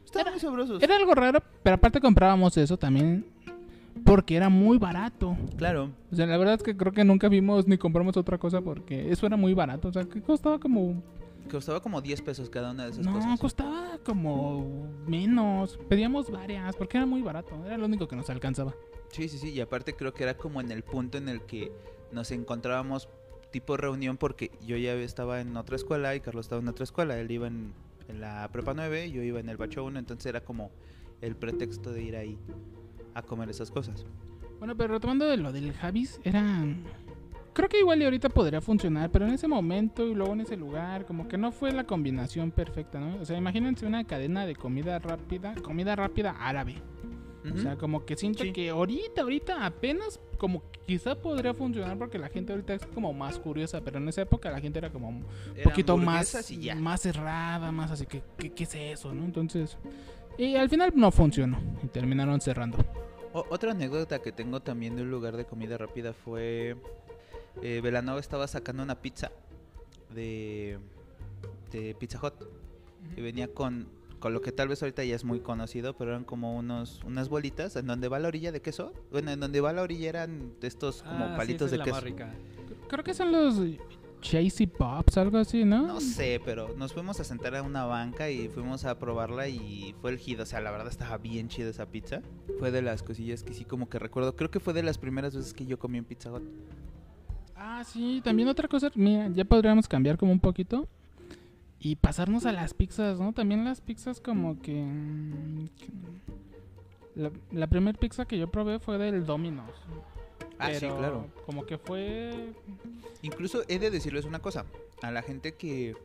Estaban 0.06 0.34
muy 0.34 0.40
sabrosos. 0.40 0.82
Era 0.82 0.96
algo 0.96 1.14
raro, 1.14 1.42
pero 1.64 1.76
aparte 1.76 2.00
comprábamos 2.00 2.58
eso 2.58 2.78
también 2.78 3.26
porque 4.06 4.36
era 4.36 4.50
muy 4.50 4.78
barato. 4.78 5.38
Claro. 5.58 5.90
O 6.12 6.16
sea, 6.16 6.26
la 6.26 6.38
verdad 6.38 6.56
es 6.56 6.64
que 6.64 6.76
creo 6.76 6.92
que 6.92 7.04
nunca 7.04 7.28
vimos 7.30 7.68
ni 7.68 7.78
compramos 7.78 8.18
otra 8.18 8.38
cosa 8.38 8.62
porque 8.62 9.12
eso 9.12 9.26
era 9.26 9.38
muy 9.38 9.54
barato. 9.54 9.90
O 9.90 9.94
sea, 9.94 10.06
que 10.06 10.22
costaba 10.22 10.60
como 10.60 11.02
Costaba 11.50 11.82
como 11.82 12.02
10 12.02 12.22
pesos 12.22 12.50
cada 12.50 12.72
una 12.72 12.86
de 12.86 12.92
esas 12.92 13.06
No, 13.06 13.14
cosas. 13.14 13.40
costaba 13.40 13.98
como 14.06 14.88
menos. 15.06 15.78
Pedíamos 15.90 16.30
varias 16.32 16.76
porque 16.76 16.98
era 16.98 17.06
muy 17.06 17.22
barato. 17.22 17.56
Era 17.66 17.78
lo 17.78 17.86
único 17.88 18.08
que 18.08 18.16
nos 18.16 18.30
alcanzaba. 18.30 18.74
Sí, 19.10 19.28
sí, 19.28 19.38
sí. 19.38 19.50
Y 19.50 19.60
aparte 19.60 19.94
creo 19.94 20.14
que 20.14 20.24
era 20.24 20.38
como 20.38 20.62
en 20.62 20.72
el 20.72 20.84
punto 20.84 21.18
en 21.18 21.28
el 21.28 21.42
que 21.42 21.72
nos 22.12 22.32
encontrábamos 22.32 23.10
tipo 23.52 23.76
reunión 23.76 24.16
porque 24.16 24.52
yo 24.66 24.78
ya 24.78 24.94
estaba 24.94 25.42
en 25.42 25.58
otra 25.58 25.76
escuela 25.76 26.16
y 26.16 26.22
Carlos 26.22 26.46
estaba 26.46 26.62
en 26.62 26.70
otra 26.70 26.84
escuela. 26.86 27.20
Él 27.20 27.30
iba 27.32 27.48
en, 27.48 27.74
la 28.20 28.50
prepa 28.52 28.74
9, 28.74 29.12
yo 29.12 29.22
iba 29.22 29.40
en 29.40 29.50
el 29.50 29.58
bacho 29.58 29.84
1, 29.86 30.00
entonces 30.00 30.26
era 30.26 30.42
como 30.42 30.72
el 31.22 31.36
pretexto 31.36 31.92
de 31.94 32.04
ir 32.04 32.16
ahí 32.16 32.38
a 33.14 33.22
comer 33.22 33.50
esas 33.50 33.72
cosas. 33.72 34.06
Bueno, 34.60 34.76
pero 34.76 34.94
retomando 34.94 35.26
de 35.26 35.38
lo 35.38 35.52
del 35.52 35.74
Javis, 35.74 36.20
era... 36.24 36.64
Creo 37.54 37.68
que 37.68 37.80
igual 37.80 38.02
y 38.02 38.06
ahorita 38.06 38.30
podría 38.30 38.62
funcionar, 38.62 39.12
pero 39.12 39.26
en 39.26 39.34
ese 39.34 39.48
momento 39.48 40.08
y 40.08 40.16
luego 40.16 40.32
en 40.34 40.42
ese 40.42 40.56
lugar, 40.56 41.06
como 41.06 41.28
que 41.28 41.38
no 41.38 41.52
fue 41.52 41.74
la 41.74 41.84
combinación 41.84 42.52
perfecta, 42.52 43.00
¿no? 43.00 43.18
O 43.22 43.26
sea, 43.26 43.38
imagínense 43.38 43.86
una 43.86 44.06
cadena 44.06 44.46
de 44.46 44.56
comida 44.56 45.00
rápida, 45.00 45.54
comida 45.56 45.96
rápida 45.98 46.32
árabe. 46.40 46.76
O 47.54 47.58
sea, 47.58 47.76
como 47.76 48.06
que 48.06 48.16
siento 48.16 48.44
Sí. 48.44 48.52
que 48.54 48.70
ahorita, 48.70 49.22
ahorita 49.22 49.66
apenas 49.66 50.20
como 50.38 50.62
quizá 50.86 51.16
podría 51.16 51.54
funcionar 51.54 51.98
porque 51.98 52.18
la 52.20 52.30
gente 52.30 52.54
ahorita 52.54 52.74
es 52.76 52.86
como 52.88 53.14
más 53.14 53.40
curiosa, 53.40 53.82
pero 53.82 53.98
en 53.98 54.08
esa 54.10 54.22
época 54.22 54.52
la 54.52 54.60
gente 54.60 54.78
era 54.80 54.92
como 54.92 55.10
un 55.10 55.26
poquito 55.64 55.98
más, 55.98 56.36
más 56.78 57.02
cerrada, 57.02 57.72
más 57.72 57.90
así 57.92 58.06
que, 58.06 58.22
¿qué, 58.38 58.64
es 58.64 58.76
eso, 58.76 59.14
no? 59.14 59.24
Entonces, 59.26 59.78
y 60.38 60.56
al 60.56 60.70
final 60.70 60.92
no 60.96 61.12
funcionó 61.12 61.60
y 61.84 61.88
terminaron 61.88 62.40
cerrando. 62.42 62.78
O- 63.34 63.46
otra 63.50 63.72
anécdota 63.72 64.20
que 64.22 64.32
tengo 64.32 64.60
también 64.60 64.96
de 64.96 65.02
un 65.04 65.10
lugar 65.12 65.36
de 65.38 65.46
comida 65.46 65.78
rápida 65.78 66.14
fue. 66.14 66.76
Eh, 67.62 67.82
Belanova 67.84 68.20
estaba 68.20 68.48
sacando 68.48 68.82
una 68.84 69.02
pizza 69.02 69.32
de, 70.14 70.78
de 71.72 71.96
Pizza 71.96 72.20
Hut. 72.22 72.34
Y 73.18 73.22
venía 73.22 73.48
con, 73.54 73.88
con 74.22 74.34
lo 74.34 74.40
que 74.40 74.54
tal 74.54 74.70
vez 74.70 74.82
ahorita 74.82 75.04
ya 75.04 75.16
es 75.16 75.26
muy 75.26 75.42
conocido, 75.42 75.98
pero 75.98 76.12
eran 76.12 76.24
como 76.24 76.56
unos 76.58 77.02
unas 77.06 77.28
bolitas 77.28 77.76
en 77.76 77.88
donde 77.88 78.08
va 78.08 78.20
la 78.20 78.30
orilla 78.30 78.54
de 78.54 78.62
queso. 78.62 78.94
Bueno, 79.12 79.32
en 79.32 79.42
donde 79.42 79.60
va 79.60 79.74
la 79.74 79.82
orilla 79.82 80.08
eran 80.08 80.54
estos 80.62 81.04
como 81.04 81.26
Ah, 81.26 81.34
palitos 81.36 81.72
de 81.72 81.76
es 81.76 81.80
la 81.80 81.84
queso. 81.84 81.96
más 81.96 82.04
rica. 82.06 82.34
Creo 82.88 83.04
que 83.04 83.14
son 83.14 83.32
los 83.34 83.60
Chasey 84.22 84.68
Pops, 84.68 85.18
algo 85.18 85.40
así, 85.40 85.66
¿no? 85.66 85.88
No 85.88 86.00
sé, 86.00 86.40
pero 86.46 86.76
nos 86.78 86.94
fuimos 86.94 87.20
a 87.20 87.24
sentar 87.24 87.56
a 87.56 87.64
una 87.64 87.86
banca 87.86 88.30
y 88.30 88.48
fuimos 88.50 88.86
a 88.86 89.00
probarla 89.00 89.48
y 89.48 89.96
fue 90.00 90.12
el 90.12 90.20
hit. 90.20 90.40
O 90.40 90.46
sea, 90.46 90.62
la 90.62 90.70
verdad 90.70 90.88
estaba 90.90 91.18
bien 91.18 91.48
chida 91.50 91.70
esa 91.70 91.88
pizza. 91.88 92.22
Fue 92.60 92.70
de 92.70 92.84
las 92.84 93.02
cosillas 93.02 93.42
que 93.42 93.54
sí 93.56 93.66
como 93.66 93.90
que 93.90 93.98
recuerdo. 93.98 94.36
Creo 94.36 94.52
que 94.52 94.60
fue 94.60 94.74
de 94.74 94.84
las 94.84 95.00
primeras 95.00 95.36
veces 95.36 95.54
que 95.56 95.66
yo 95.66 95.80
comí 95.80 95.98
en 95.98 96.06
Pizza 96.06 96.32
Hut. 96.32 96.44
Ah, 97.56 97.84
sí, 97.84 98.22
también 98.24 98.48
otra 98.48 98.68
cosa, 98.68 98.92
mira, 98.96 99.30
ya 99.34 99.46
podríamos 99.46 99.88
cambiar 99.88 100.18
como 100.18 100.32
un 100.32 100.40
poquito 100.40 100.88
y 101.84 101.96
pasarnos 101.96 102.46
a 102.46 102.52
las 102.52 102.74
pizzas, 102.76 103.20
¿no? 103.20 103.34
También 103.34 103.66
las 103.66 103.82
pizzas 103.82 104.22
como 104.22 104.62
que... 104.62 104.74
mm, 104.86 105.66
que- 105.78 107.20
La, 107.22 107.32
la 107.52 107.68
primera 107.68 107.98
pizza 108.00 108.26
que 108.26 108.38
yo 108.38 108.50
probé 108.50 108.80
fue 108.80 108.98
del 108.98 109.26
Domino's. 109.26 109.72
Ah, 110.60 110.72
sí, 110.74 110.88
claro. 110.88 111.26
Como 111.46 111.66
que 111.66 111.78
fue... 111.80 112.54
Incluso 113.24 113.64
he 113.68 113.80
de 113.80 113.90
decirles 113.90 114.26
una 114.26 114.40
cosa. 114.40 114.66
A 115.02 115.10
la 115.12 115.24
gente 115.24 115.56
que, 115.56 115.96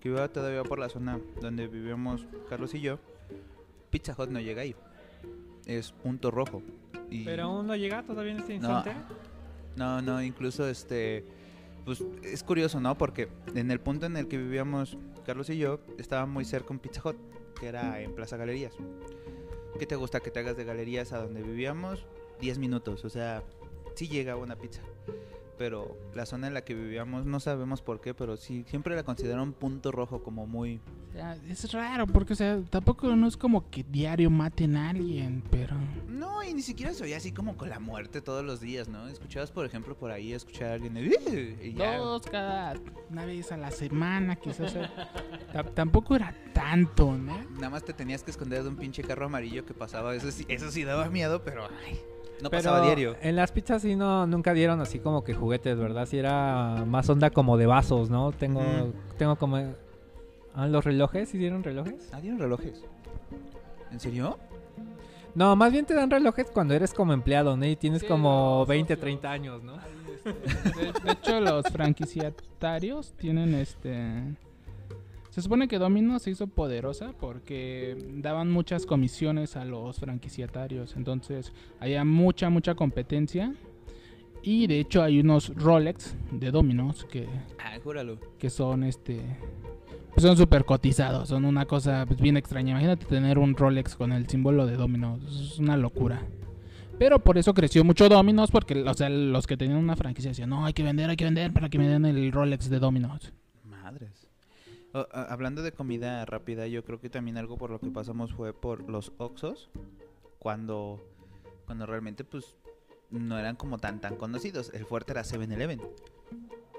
que 0.00 0.08
viva 0.08 0.28
todavía 0.28 0.64
por 0.64 0.78
la 0.78 0.88
zona 0.88 1.20
donde 1.42 1.68
vivíamos 1.68 2.24
Carlos 2.48 2.74
y 2.74 2.80
yo, 2.80 2.98
Pizza 3.90 4.14
Hut 4.18 4.30
no 4.30 4.40
llega 4.40 4.62
ahí. 4.62 4.74
Es 5.66 5.92
punto 5.92 6.30
rojo. 6.30 6.62
Y 7.10 7.24
Pero 7.24 7.44
aún 7.44 7.66
no 7.66 7.76
llega 7.76 8.02
todavía 8.02 8.32
en 8.32 8.38
este 8.38 8.58
No. 8.58 8.76
instante. 8.76 8.92
No, 9.76 10.00
no, 10.02 10.22
incluso 10.22 10.66
este... 10.68 11.24
Pues 11.84 12.02
es 12.22 12.42
curioso, 12.42 12.80
¿no? 12.80 12.96
Porque 12.98 13.28
en 13.54 13.70
el 13.70 13.78
punto 13.80 14.06
en 14.06 14.16
el 14.16 14.26
que 14.28 14.36
vivíamos 14.38 14.96
Carlos 15.28 15.50
y 15.50 15.58
yo, 15.58 15.80
estaba 15.98 16.24
muy 16.24 16.46
cerca 16.46 16.70
un 16.70 16.78
Pizza 16.78 17.02
Hut, 17.04 17.18
que 17.60 17.66
era 17.66 18.00
en 18.00 18.14
Plaza 18.14 18.38
Galerías. 18.38 18.72
¿Qué 19.78 19.84
te 19.84 19.94
gusta 19.94 20.20
que 20.20 20.30
te 20.30 20.40
hagas 20.40 20.56
de 20.56 20.64
galerías 20.64 21.12
a 21.12 21.18
donde 21.18 21.42
vivíamos? 21.42 22.06
10 22.40 22.58
minutos, 22.58 23.04
o 23.04 23.10
sea, 23.10 23.44
sí 23.94 24.08
llega 24.08 24.36
una 24.36 24.56
pizza. 24.56 24.80
Pero 25.58 25.98
la 26.14 26.24
zona 26.24 26.46
en 26.46 26.54
la 26.54 26.62
que 26.62 26.74
vivíamos, 26.74 27.26
no 27.26 27.40
sabemos 27.40 27.82
por 27.82 28.00
qué, 28.00 28.14
pero 28.14 28.36
sí, 28.36 28.64
siempre 28.68 28.94
la 28.94 29.02
considero 29.02 29.42
un 29.42 29.52
punto 29.52 29.90
rojo 29.90 30.22
como 30.22 30.46
muy... 30.46 30.80
es 31.48 31.72
raro 31.72 32.06
porque, 32.06 32.34
o 32.34 32.36
sea, 32.36 32.62
tampoco 32.70 33.14
no 33.16 33.26
es 33.26 33.36
como 33.36 33.68
que 33.68 33.82
diario 33.82 34.30
maten 34.30 34.76
a 34.76 34.90
alguien, 34.90 35.42
pero... 35.50 35.76
No, 36.08 36.44
y 36.44 36.54
ni 36.54 36.62
siquiera 36.62 36.94
soy 36.94 37.12
así 37.12 37.32
como 37.32 37.56
con 37.56 37.70
la 37.70 37.80
muerte 37.80 38.20
todos 38.20 38.44
los 38.44 38.60
días, 38.60 38.88
¿no? 38.88 39.08
Escuchabas, 39.08 39.50
por 39.50 39.66
ejemplo, 39.66 39.96
por 39.96 40.12
ahí, 40.12 40.32
escuchar 40.32 40.70
a 40.70 40.74
alguien 40.74 40.94
de... 40.94 41.58
Y 41.62 41.74
ya. 41.74 41.96
Dos 41.96 42.22
cada 42.26 42.74
una 43.10 43.24
vez 43.24 43.50
a 43.50 43.56
la 43.56 43.70
semana, 43.70 44.36
quizás. 44.36 44.74
tampoco 45.74 46.14
era 46.14 46.34
tanto, 46.52 47.16
¿no? 47.16 47.42
Nada 47.50 47.70
más 47.70 47.84
te 47.84 47.92
tenías 47.92 48.22
que 48.22 48.30
esconder 48.30 48.62
de 48.62 48.68
un 48.68 48.76
pinche 48.76 49.02
carro 49.02 49.26
amarillo 49.26 49.64
que 49.64 49.74
pasaba. 49.74 50.14
Eso 50.14 50.30
sí, 50.30 50.44
eso 50.48 50.70
sí 50.70 50.84
daba 50.84 51.08
miedo, 51.08 51.42
pero 51.42 51.68
ay, 51.84 51.98
no 52.42 52.50
Pero 52.50 52.62
pasaba 52.62 52.80
diario. 52.82 53.16
En 53.20 53.36
las 53.36 53.52
pizzas 53.52 53.82
sí 53.82 53.96
no, 53.96 54.26
nunca 54.26 54.52
dieron 54.52 54.80
así 54.80 54.98
como 54.98 55.24
que 55.24 55.34
juguetes, 55.34 55.76
¿verdad? 55.78 56.06
Sí 56.06 56.18
era 56.18 56.84
más 56.86 57.08
onda 57.10 57.30
como 57.30 57.56
de 57.56 57.66
vasos, 57.66 58.10
¿no? 58.10 58.32
Tengo, 58.32 58.60
Mm. 58.60 59.16
tengo 59.18 59.36
como... 59.36 59.56
Ah, 60.54 60.66
¿Los 60.66 60.84
relojes? 60.84 61.28
¿Sí 61.28 61.38
dieron 61.38 61.62
relojes? 61.62 62.10
Ah, 62.12 62.20
dieron 62.20 62.38
relojes. 62.38 62.82
¿En 63.92 64.00
serio? 64.00 64.38
No, 65.34 65.54
más 65.56 65.70
bien 65.72 65.84
te 65.86 65.94
dan 65.94 66.10
relojes 66.10 66.50
cuando 66.50 66.74
eres 66.74 66.92
como 66.92 67.12
empleado, 67.12 67.56
¿no? 67.56 67.64
Y 67.66 67.76
tienes 67.76 68.00
Sí, 68.02 68.08
como 68.08 68.58
los 68.60 68.68
20, 68.68 68.94
socios. 68.94 69.00
30 69.00 69.30
años, 69.30 69.62
¿no? 69.62 69.74
De, 70.24 70.92
de 71.04 71.12
hecho, 71.12 71.40
los 71.40 71.64
franquiciatarios 71.66 73.12
tienen 73.12 73.54
este. 73.54 74.34
Se 75.38 75.42
supone 75.42 75.68
que 75.68 75.78
Domino 75.78 76.18
se 76.18 76.32
hizo 76.32 76.48
poderosa 76.48 77.12
porque 77.12 77.96
daban 78.16 78.50
muchas 78.50 78.86
comisiones 78.86 79.54
a 79.54 79.64
los 79.64 80.00
franquiciatarios. 80.00 80.96
Entonces, 80.96 81.52
había 81.78 82.04
mucha, 82.04 82.50
mucha 82.50 82.74
competencia. 82.74 83.54
Y 84.42 84.66
de 84.66 84.80
hecho, 84.80 85.00
hay 85.00 85.20
unos 85.20 85.54
Rolex 85.54 86.16
de 86.32 86.50
Dominos 86.50 87.04
que, 87.04 87.28
Ah, 87.60 87.78
júralo. 87.84 88.18
que 88.36 88.50
son 88.50 88.82
este. 88.82 89.20
pues 90.12 90.26
son 90.26 90.36
súper 90.36 90.64
cotizados. 90.64 91.28
Son 91.28 91.44
una 91.44 91.66
cosa 91.66 92.04
pues, 92.04 92.20
bien 92.20 92.36
extraña. 92.36 92.72
Imagínate 92.72 93.06
tener 93.06 93.38
un 93.38 93.54
Rolex 93.54 93.94
con 93.94 94.10
el 94.10 94.28
símbolo 94.28 94.66
de 94.66 94.74
Dominos. 94.74 95.20
Es 95.52 95.60
una 95.60 95.76
locura. 95.76 96.20
Pero 96.98 97.22
por 97.22 97.38
eso 97.38 97.54
creció 97.54 97.84
mucho 97.84 98.08
Dominos, 98.08 98.50
porque 98.50 98.82
o 98.82 98.94
sea, 98.94 99.08
los 99.08 99.46
que 99.46 99.56
tenían 99.56 99.78
una 99.78 99.94
franquicia 99.94 100.32
decían, 100.32 100.50
no, 100.50 100.66
hay 100.66 100.72
que 100.72 100.82
vender, 100.82 101.10
hay 101.10 101.16
que 101.16 101.26
vender 101.26 101.52
para 101.52 101.68
que 101.68 101.78
me 101.78 101.86
den 101.86 102.06
el 102.06 102.32
Rolex 102.32 102.68
de 102.68 102.80
Dominos. 102.80 103.32
Madres. 103.62 104.27
Hablando 104.92 105.62
de 105.62 105.72
comida 105.72 106.24
rápida, 106.24 106.66
yo 106.66 106.82
creo 106.84 106.98
que 107.00 107.10
también 107.10 107.36
algo 107.36 107.58
por 107.58 107.70
lo 107.70 107.78
que 107.78 107.90
pasamos 107.90 108.32
fue 108.32 108.52
por 108.52 108.88
los 108.88 109.12
Oxos. 109.18 109.68
Cuando, 110.38 111.04
cuando 111.66 111.84
realmente, 111.86 112.24
pues, 112.24 112.56
no 113.10 113.38
eran 113.38 113.56
como 113.56 113.78
tan 113.78 114.00
tan 114.00 114.16
conocidos. 114.16 114.70
El 114.72 114.86
fuerte 114.86 115.12
era 115.12 115.22
7-Eleven. 115.24 115.80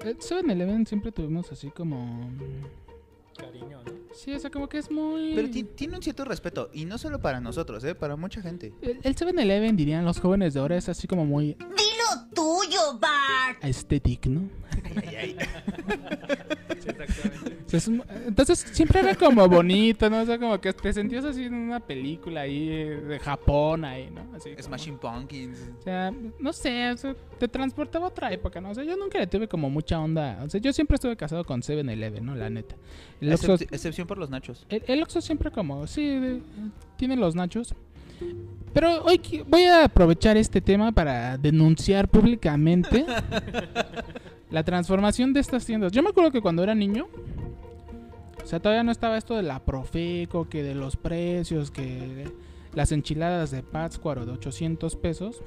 El 0.04 0.18
7-Eleven 0.18 0.86
siempre 0.86 1.12
tuvimos 1.12 1.52
así 1.52 1.70
como... 1.70 2.30
Cariño, 3.36 3.82
¿no? 3.84 3.92
Sí, 4.12 4.34
o 4.34 4.38
sea, 4.38 4.50
como 4.50 4.68
que 4.68 4.78
es 4.78 4.90
muy... 4.90 5.34
Pero 5.34 5.48
ti- 5.50 5.62
tiene 5.62 5.96
un 5.96 6.02
cierto 6.02 6.24
respeto. 6.24 6.68
Y 6.74 6.84
no 6.84 6.98
solo 6.98 7.20
para 7.20 7.40
nosotros, 7.40 7.84
¿eh? 7.84 7.94
Para 7.94 8.16
mucha 8.16 8.42
gente. 8.42 8.72
El 8.82 8.98
el 9.02 9.14
7-Eleven, 9.14 9.76
dirían 9.76 10.04
los 10.04 10.18
jóvenes 10.20 10.52
de 10.54 10.60
ahora, 10.60 10.76
es 10.76 10.88
así 10.88 11.06
como 11.06 11.24
muy 11.24 11.56
tuyo, 12.34 12.98
Bart. 12.98 13.62
aesthetic, 13.62 14.26
¿no? 14.26 14.48
Ay, 14.96 15.14
ay. 15.16 15.36
Sí, 16.80 16.88
exactamente. 16.88 17.56
O 17.66 17.68
sea, 17.68 17.76
es 17.78 17.88
un- 17.88 18.02
Entonces 18.26 18.58
siempre 18.72 19.00
era 19.00 19.14
como 19.14 19.46
bonito, 19.46 20.08
¿no? 20.08 20.22
O 20.22 20.24
sea, 20.24 20.38
como 20.38 20.58
que 20.60 20.72
te 20.72 20.92
sentías 20.94 21.24
así 21.26 21.44
en 21.44 21.52
una 21.54 21.78
película 21.78 22.40
ahí 22.42 22.66
de 22.68 23.18
Japón 23.22 23.84
ahí, 23.84 24.10
¿no? 24.10 24.22
Así 24.34 24.50
como- 24.50 24.62
Smashing 24.62 24.96
Pumpkins. 24.98 25.58
O 25.78 25.82
sea, 25.82 26.10
no 26.38 26.52
sé, 26.54 26.90
o 26.92 26.96
sea, 26.96 27.14
te 27.38 27.48
transportaba 27.48 28.06
a 28.06 28.08
otra 28.08 28.32
época, 28.32 28.60
¿no? 28.62 28.70
O 28.70 28.74
sea, 28.74 28.82
yo 28.84 28.96
nunca 28.96 29.18
le 29.18 29.26
tuve 29.26 29.46
como 29.46 29.68
mucha 29.68 30.00
onda. 30.00 30.40
O 30.42 30.48
sea, 30.48 30.58
yo 30.60 30.72
siempre 30.72 30.94
estuve 30.94 31.16
casado 31.16 31.44
con 31.44 31.60
7-Eleven, 31.60 32.24
¿no? 32.24 32.34
La 32.34 32.48
neta. 32.48 32.76
El 33.20 33.32
Oxxo, 33.34 33.54
Excep- 33.58 33.68
excepción 33.74 34.06
por 34.06 34.16
los 34.16 34.30
nachos. 34.30 34.64
el, 34.70 34.82
el 34.86 35.02
Oxxo 35.02 35.20
siempre 35.20 35.50
como, 35.50 35.86
sí, 35.86 36.06
de- 36.06 36.40
tiene 36.96 37.16
los 37.16 37.34
nachos. 37.34 37.74
Pero 38.72 39.02
hoy 39.04 39.20
voy 39.48 39.64
a 39.64 39.84
aprovechar 39.84 40.36
este 40.36 40.60
tema 40.60 40.92
para 40.92 41.36
denunciar 41.36 42.08
públicamente 42.08 43.04
la 44.50 44.62
transformación 44.62 45.32
de 45.32 45.40
estas 45.40 45.64
tiendas. 45.66 45.92
Yo 45.92 46.02
me 46.02 46.10
acuerdo 46.10 46.30
que 46.30 46.40
cuando 46.40 46.62
era 46.62 46.74
niño, 46.74 47.08
o 48.42 48.46
sea, 48.46 48.60
todavía 48.60 48.84
no 48.84 48.92
estaba 48.92 49.18
esto 49.18 49.34
de 49.34 49.42
la 49.42 49.60
Profeco, 49.60 50.48
que 50.48 50.62
de 50.62 50.74
los 50.74 50.96
precios, 50.96 51.70
que 51.70 52.28
las 52.74 52.92
enchiladas 52.92 53.50
de 53.50 53.62
Pátzcuaro 53.62 54.24
de 54.24 54.32
800 54.32 54.96
pesos. 54.96 55.42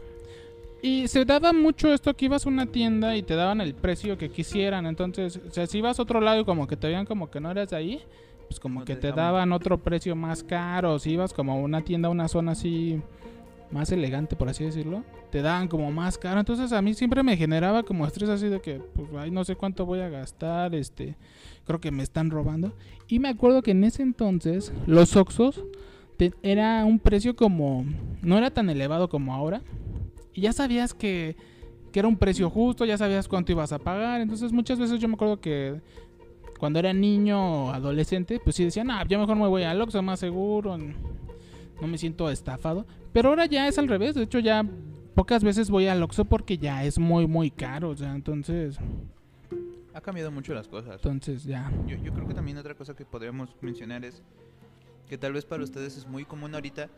Y 0.81 1.07
se 1.07 1.23
daba 1.23 1.53
mucho 1.53 1.93
esto 1.93 2.13
que 2.13 2.25
ibas 2.25 2.45
a 2.45 2.49
una 2.49 2.65
tienda 2.65 3.15
y 3.15 3.23
te 3.23 3.36
daban 3.36 3.62
el 3.62 3.73
precio 3.73 4.17
que 4.17 4.29
quisieran. 4.29 4.86
Entonces, 4.86 5.39
o 5.47 5.49
sea, 5.49 5.65
si 5.65 5.77
ibas 5.77 5.97
a 5.97 6.03
otro 6.03 6.19
lado 6.19 6.41
y 6.41 6.45
como 6.45 6.67
que 6.67 6.75
te 6.75 6.88
veían 6.88 7.05
como 7.05 7.31
que 7.31 7.39
no 7.39 7.51
eras 7.51 7.69
de 7.69 7.77
ahí, 7.77 8.01
pues 8.47 8.60
como 8.60 8.79
No 8.82 8.86
que 8.86 8.95
te 8.95 9.12
daban 9.12 9.51
otro 9.51 9.77
precio 9.82 10.15
más 10.15 10.43
caro. 10.43 10.99
Si 10.99 11.12
ibas 11.12 11.34
como 11.34 11.53
a 11.53 11.56
una 11.56 11.82
tienda, 11.82 12.08
a 12.08 12.12
una 12.12 12.27
zona 12.27 12.51
así 12.53 13.01
más 13.71 13.91
elegante, 13.91 14.36
por 14.36 14.49
así 14.49 14.63
decirlo, 14.63 15.03
te 15.32 15.41
daban 15.41 15.67
como 15.67 15.91
más 15.91 16.17
caro. 16.19 16.39
Entonces 16.39 16.71
a 16.73 16.82
mí 16.82 16.93
siempre 16.93 17.23
me 17.23 17.36
generaba 17.36 17.82
como 17.84 18.06
estrés 18.06 18.29
así 18.29 18.47
de 18.47 18.62
que, 18.62 18.75
pues, 18.95 19.08
ay, 19.17 19.32
no 19.32 19.43
sé 19.43 19.56
cuánto 19.56 19.86
voy 19.86 19.99
a 19.99 20.10
gastar, 20.10 20.75
este, 20.75 21.15
creo 21.65 21.82
que 21.82 21.89
me 21.89 22.03
están 22.03 22.29
robando. 22.29 22.73
Y 23.08 23.17
me 23.19 23.29
acuerdo 23.29 23.63
que 23.63 23.71
en 23.71 23.84
ese 23.84 24.03
entonces 24.03 24.71
los 24.86 25.15
Oxos 25.15 25.63
te- 26.17 26.34
era 26.43 26.86
un 26.86 26.99
precio 26.99 27.36
como, 27.36 27.84
no 28.21 28.38
era 28.38 28.51
tan 28.51 28.69
elevado 28.69 29.10
como 29.10 29.34
ahora. 29.34 29.62
Y 30.36 30.41
ya 30.41 30.53
sabías 30.53 30.93
que, 30.93 31.36
que 31.91 31.97
era 31.99 32.08
un 32.08 32.17
precio 32.17 32.49
justo, 32.51 32.86
ya 32.86 32.97
sabías 32.99 33.27
cuánto 33.27 33.51
ibas 33.51 33.71
a 33.73 33.79
pagar. 33.79 34.21
Entonces 34.21 34.51
muchas 34.51 34.77
veces 34.77 34.99
yo 34.99 35.08
me 35.08 35.15
acuerdo 35.15 35.39
que 35.41 35.82
cuando 36.60 36.80
era 36.80 36.94
niño 36.94 37.66
o 37.66 37.70
adolescente, 37.72 38.39
pues 38.44 38.56
sí 38.56 38.63
decían, 38.66 38.89
ah, 38.92 39.04
yo 39.08 39.20
mejor 39.20 39.36
me 39.36 39.48
voy 39.48 39.63
al 39.63 39.82
Oxxo 39.82 40.02
más 40.02 40.20
seguro, 40.20 40.78
no 40.78 41.88
me 41.88 41.98
siento 41.98 42.30
estafado. 42.30 42.86
Pero 43.12 43.30
ahora 43.30 43.46
ya 43.46 43.68
es 43.68 43.78
al 43.78 43.88
revés, 43.88 44.16
de 44.16 44.24
hecho 44.24 44.39
ya 44.39 44.66
pocas 45.16 45.44
veces 45.44 45.70
voy 45.70 45.88
al 45.88 46.02
Oxxo 46.02 46.26
porque 46.26 46.58
ya 46.58 46.84
es 46.84 46.98
muy, 46.98 47.28
muy 47.28 47.52
caro, 47.52 47.89
o 47.89 47.96
sea, 47.96 48.16
entonces, 48.16 48.78
Ha 49.94 50.02
cambiado 50.02 50.32
mucho 50.32 50.54
las 50.54 50.68
cosas. 50.68 50.96
entonces 50.96 51.44
ya. 51.44 51.72
Yo, 51.86 51.98
yo 51.98 52.13
creo 52.13 52.28
que 52.28 52.34
también 52.34 52.58
otra 52.58 52.74
cosa 52.76 52.96
que 52.96 53.06
podríamos 53.06 53.56
mencionar 53.62 54.04
es 54.06 54.24
que 55.08 55.18
tal 55.18 55.34
vez 55.34 55.46
para 55.46 55.63
ustedes 55.63 55.98
es 55.98 56.08
muy 56.08 56.26
común 56.26 56.56
ahorita, 56.56 56.89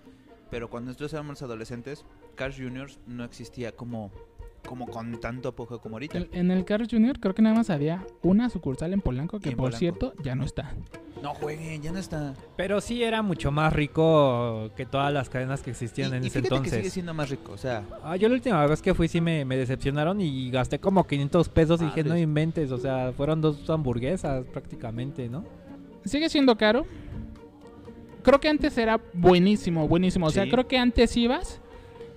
pero 0.49 0.69
cuando 0.69 0.89
nosotros 0.89 1.11
éramos 1.13 1.41
adolescentes, 1.41 2.05
Cars 2.35 2.55
Juniors 2.55 2.99
no 3.07 3.23
existía 3.23 3.71
como, 3.73 4.11
como 4.65 4.87
con 4.87 5.19
tanto 5.19 5.49
apogeo 5.49 5.79
como 5.79 5.95
ahorita. 5.95 6.17
El- 6.17 6.29
en 6.33 6.51
el 6.51 6.65
Carlos 6.65 6.89
Junior 6.91 7.19
creo 7.19 7.33
que 7.35 7.41
nada 7.41 7.55
más 7.55 7.69
había 7.69 8.05
una 8.23 8.49
sucursal 8.49 8.93
en 8.93 9.01
Polanco 9.01 9.39
que 9.39 9.49
en 9.49 9.55
por 9.55 9.65
Polanco. 9.67 9.79
cierto 9.79 10.13
ya 10.23 10.35
no 10.35 10.43
está. 10.45 10.73
No 11.23 11.33
jueguen, 11.33 11.81
ya 11.81 11.91
no 11.91 11.97
está. 11.99 12.33
Pero 12.57 12.81
sí 12.81 13.01
era 13.03 13.21
mucho 13.21 13.51
más 13.51 13.71
rico 13.73 14.69
que 14.75 14.85
todas 14.85 15.11
las 15.13 15.29
cadenas 15.29 15.61
que 15.61 15.71
existían 15.71 16.13
y, 16.13 16.17
en 16.17 16.23
y 16.23 16.27
ese 16.27 16.39
fíjate 16.39 16.49
que 16.49 16.55
entonces. 16.55 16.79
sigue 16.79 16.89
siendo 16.89 17.13
más 17.13 17.29
rico, 17.29 17.53
o 17.53 17.57
sea, 17.57 17.83
Ah, 18.03 18.15
yo 18.15 18.27
la 18.27 18.35
última 18.35 18.65
vez 18.67 18.81
que 18.81 18.93
fui 18.93 19.07
sí 19.07 19.21
me, 19.21 19.45
me 19.45 19.57
decepcionaron 19.57 20.19
y 20.21 20.51
gasté 20.51 20.79
como 20.79 21.05
500 21.07 21.49
pesos 21.49 21.81
y 21.81 21.85
dije, 21.85 22.03
no 22.03 22.09
Madres. 22.09 22.23
inventes, 22.23 22.71
o 22.71 22.77
sea, 22.77 23.11
fueron 23.15 23.41
dos 23.41 23.67
hamburguesas 23.69 24.45
prácticamente, 24.45 25.29
¿no? 25.29 25.43
Sigue 26.03 26.29
siendo 26.29 26.55
caro. 26.57 26.85
Creo 28.21 28.39
que 28.39 28.49
antes 28.49 28.77
era 28.77 28.99
buenísimo, 29.13 29.87
buenísimo. 29.87 30.27
O 30.27 30.31
sea, 30.31 30.43
Sí. 30.45 30.49
creo 30.49 30.67
que 30.67 30.77
antes 30.77 31.15
ibas. 31.15 31.61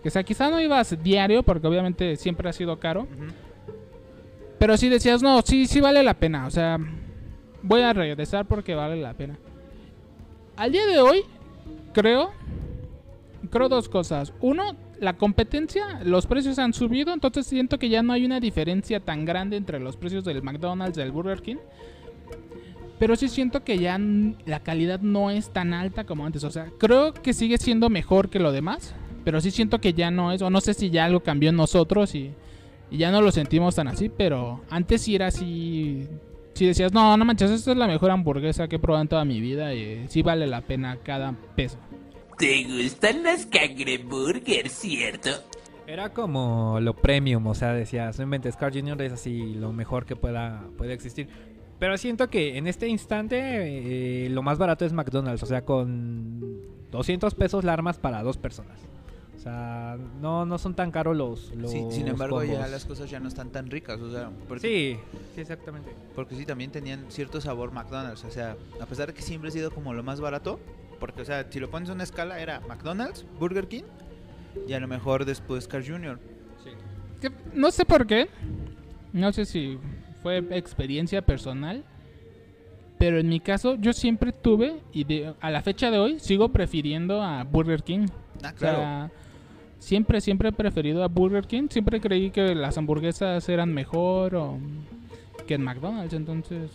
O 0.09 0.11
sea, 0.11 0.23
quizá 0.23 0.51
no 0.51 0.61
ibas 0.61 1.03
diario 1.03 1.43
porque 1.43 1.67
obviamente 1.67 2.17
siempre 2.17 2.49
ha 2.49 2.53
sido 2.53 2.79
caro. 2.79 3.07
Pero 4.59 4.77
sí 4.77 4.89
decías, 4.89 5.23
no, 5.23 5.41
sí, 5.43 5.67
sí 5.67 5.81
vale 5.81 6.03
la 6.03 6.15
pena. 6.15 6.47
O 6.47 6.51
sea, 6.51 6.79
voy 7.63 7.83
a 7.83 7.93
regresar 7.93 8.47
porque 8.47 8.75
vale 8.75 9.01
la 9.01 9.15
pena. 9.15 9.39
Al 10.57 10.73
día 10.73 10.87
de 10.87 10.99
hoy, 10.99 11.23
creo, 11.93 12.33
creo 13.51 13.69
dos 13.69 13.89
cosas. 13.89 14.33
Uno, 14.41 14.77
la 14.99 15.17
competencia, 15.17 16.01
los 16.05 16.27
precios 16.27 16.59
han 16.59 16.73
subido, 16.73 17.13
entonces 17.13 17.47
siento 17.47 17.79
que 17.79 17.89
ya 17.89 18.03
no 18.03 18.13
hay 18.13 18.25
una 18.25 18.41
diferencia 18.41 18.99
tan 19.01 19.25
grande 19.25 19.57
entre 19.57 19.79
los 19.79 19.97
precios 19.97 20.25
del 20.25 20.43
McDonald's 20.43 20.99
y 20.99 21.03
del 21.03 21.13
Burger 21.13 21.41
King. 21.43 21.59
Pero 22.99 23.15
sí 23.15 23.29
siento 23.29 23.63
que 23.63 23.79
ya 23.79 23.97
la 24.45 24.61
calidad 24.61 25.01
no 25.01 25.31
es 25.31 25.51
tan 25.51 25.73
alta 25.73 26.05
como 26.05 26.27
antes. 26.27 26.43
O 26.43 26.51
sea, 26.51 26.73
creo 26.79 27.13
que 27.15 27.33
sigue 27.33 27.59
siendo 27.59 27.89
mejor 27.89 28.29
que 28.29 28.41
lo 28.41 28.51
demás. 28.51 28.95
Pero 29.29 29.43
sí 29.43 29.51
siento 29.51 29.79
que 29.79 29.93
ya 29.93 30.11
no 30.11 30.33
es. 30.33 30.41
O 30.41 30.49
no 30.49 30.63
sé 30.63 30.73
si 30.73 30.89
ya 30.89 31.05
algo 31.05 31.21
cambió 31.21 31.51
en 31.51 31.57
nosotros 31.57 32.15
y, 32.15 32.33
y 32.91 32.97
ya 32.97 33.11
no 33.11 33.21
lo 33.21 33.31
sentimos 33.31 33.75
tan 33.75 33.87
así. 33.87 34.09
Pero 34.09 34.63
antes 34.71 35.03
sí 35.03 35.17
era 35.17 35.27
así. 35.27 36.09
Si 36.55 36.65
decías, 36.65 36.95
no, 36.95 37.15
no 37.15 37.27
manches, 37.27 37.51
esta 37.51 37.73
es 37.73 37.77
la 37.77 37.87
mejor 37.87 38.11
hamburguesa 38.11 38.69
que 38.69 38.77
he 38.77 38.79
probado 38.79 39.03
en 39.03 39.09
toda 39.09 39.27
mi 39.27 39.39
vida. 39.43 39.75
Y 39.75 40.09
sí 40.09 40.23
vale 40.23 40.47
la 40.47 40.63
pena 40.63 40.97
cada 41.03 41.35
peso. 41.55 41.77
¿Te 42.39 42.65
gustan 42.65 43.23
las 43.23 43.45
cangreburgers, 43.45 44.73
cierto? 44.73 45.29
Era 45.87 46.15
como 46.15 46.79
lo 46.81 46.95
premium, 46.95 47.47
o 47.49 47.55
sea, 47.55 47.75
decías, 47.75 48.17
no 48.17 48.25
inventes, 48.25 48.57
Carl 48.57 48.73
Jr. 48.73 49.03
es 49.03 49.13
así 49.13 49.53
lo 49.57 49.75
mejor 49.75 50.07
que 50.07 50.17
pueda, 50.17 50.65
puede 50.79 50.95
existir. 50.95 51.29
Pero 51.79 51.99
siento 51.99 52.31
que 52.31 52.57
en 52.57 52.67
este 52.67 52.89
instante 52.89 53.37
eh, 54.25 54.31
lo 54.31 54.41
más 54.41 54.57
barato 54.57 54.87
es 54.87 54.95
McDonald's, 54.95 55.43
o 55.43 55.47
sea, 55.47 55.67
con 55.67 56.63
200 56.93 57.35
pesos 57.35 57.63
la 57.63 57.75
armas 57.75 57.99
para 57.99 58.23
dos 58.23 58.39
personas. 58.39 58.89
O 59.39 59.41
sea, 59.41 59.97
no, 60.21 60.45
no 60.45 60.59
son 60.59 60.75
tan 60.75 60.91
caros 60.91 61.17
los, 61.17 61.55
los 61.55 61.71
Sí, 61.71 61.85
sin 61.93 62.09
embargo 62.09 62.43
ya 62.43 62.67
las 62.67 62.85
cosas 62.85 63.09
ya 63.09 63.21
no 63.21 63.29
están 63.29 63.51
tan 63.51 63.71
ricas, 63.71 64.01
o 64.01 64.11
sea, 64.11 64.31
porque, 64.49 64.67
Sí, 64.69 65.17
sí, 65.37 65.41
exactamente. 65.41 65.91
porque 66.17 66.35
sí 66.35 66.45
también 66.45 66.73
tenían 66.73 67.05
cierto 67.09 67.41
sabor 67.41 67.71
McDonald's, 67.73 68.25
o 68.25 68.31
sea, 68.33 68.57
a 68.81 68.87
pesar 68.87 69.07
de 69.07 69.15
que 69.15 69.23
siempre 69.23 69.49
ha 69.49 69.53
sido 69.53 69.71
como 69.71 69.95
lo 69.95 70.03
más 70.03 70.21
barato, 70.21 70.59
porque 70.99 71.23
o 71.23 71.25
sea, 71.25 71.47
si 71.51 71.61
lo 71.61 71.71
pones 71.71 71.89
en 71.89 71.95
una 71.95 72.05
escala 72.05 72.41
era 72.41 72.59
McDonald's, 72.69 73.25
Burger 73.39 73.69
King 73.69 73.85
y 74.67 74.73
a 74.73 74.81
lo 74.81 74.89
mejor 74.89 75.25
después 75.25 75.69
Cars 75.69 75.89
Jr. 75.89 76.19
Que 77.21 77.31
no 77.55 77.71
sé 77.71 77.85
por 77.85 78.07
qué. 78.09 78.29
No 79.13 79.33
sé 79.33 79.45
si 79.45 79.79
fue 80.23 80.39
experiencia 80.51 81.23
personal. 81.23 81.85
Pero 82.99 83.19
en 83.21 83.29
mi 83.29 83.39
caso, 83.39 83.77
yo 83.77 83.93
siempre 83.93 84.33
tuve, 84.33 84.81
y 84.93 85.05
de- 85.05 85.33
a 85.41 85.51
la 85.51 85.63
fecha 85.63 85.91
de 85.93 85.99
hoy, 85.99 86.19
sigo 86.19 86.49
prefiriendo 86.51 87.23
a 87.23 87.45
Burger 87.45 87.83
King. 87.85 88.07
Ah, 88.43 88.51
O 88.53 88.55
claro. 88.57 88.79
sea, 88.79 89.11
siempre, 89.79 90.21
siempre 90.21 90.51
he 90.51 90.53
preferido 90.53 91.03
a 91.03 91.09
Burger 91.09 91.47
King. 91.47 91.69
Siempre 91.71 92.01
creí 92.01 92.31
que 92.31 92.55
las 92.55 92.79
hamburguesas 92.79 93.49
eran 93.49 93.73
mejor 93.73 94.39
que 95.47 95.55
en 95.55 95.63
McDonald's. 95.63 96.15
Entonces, 96.15 96.71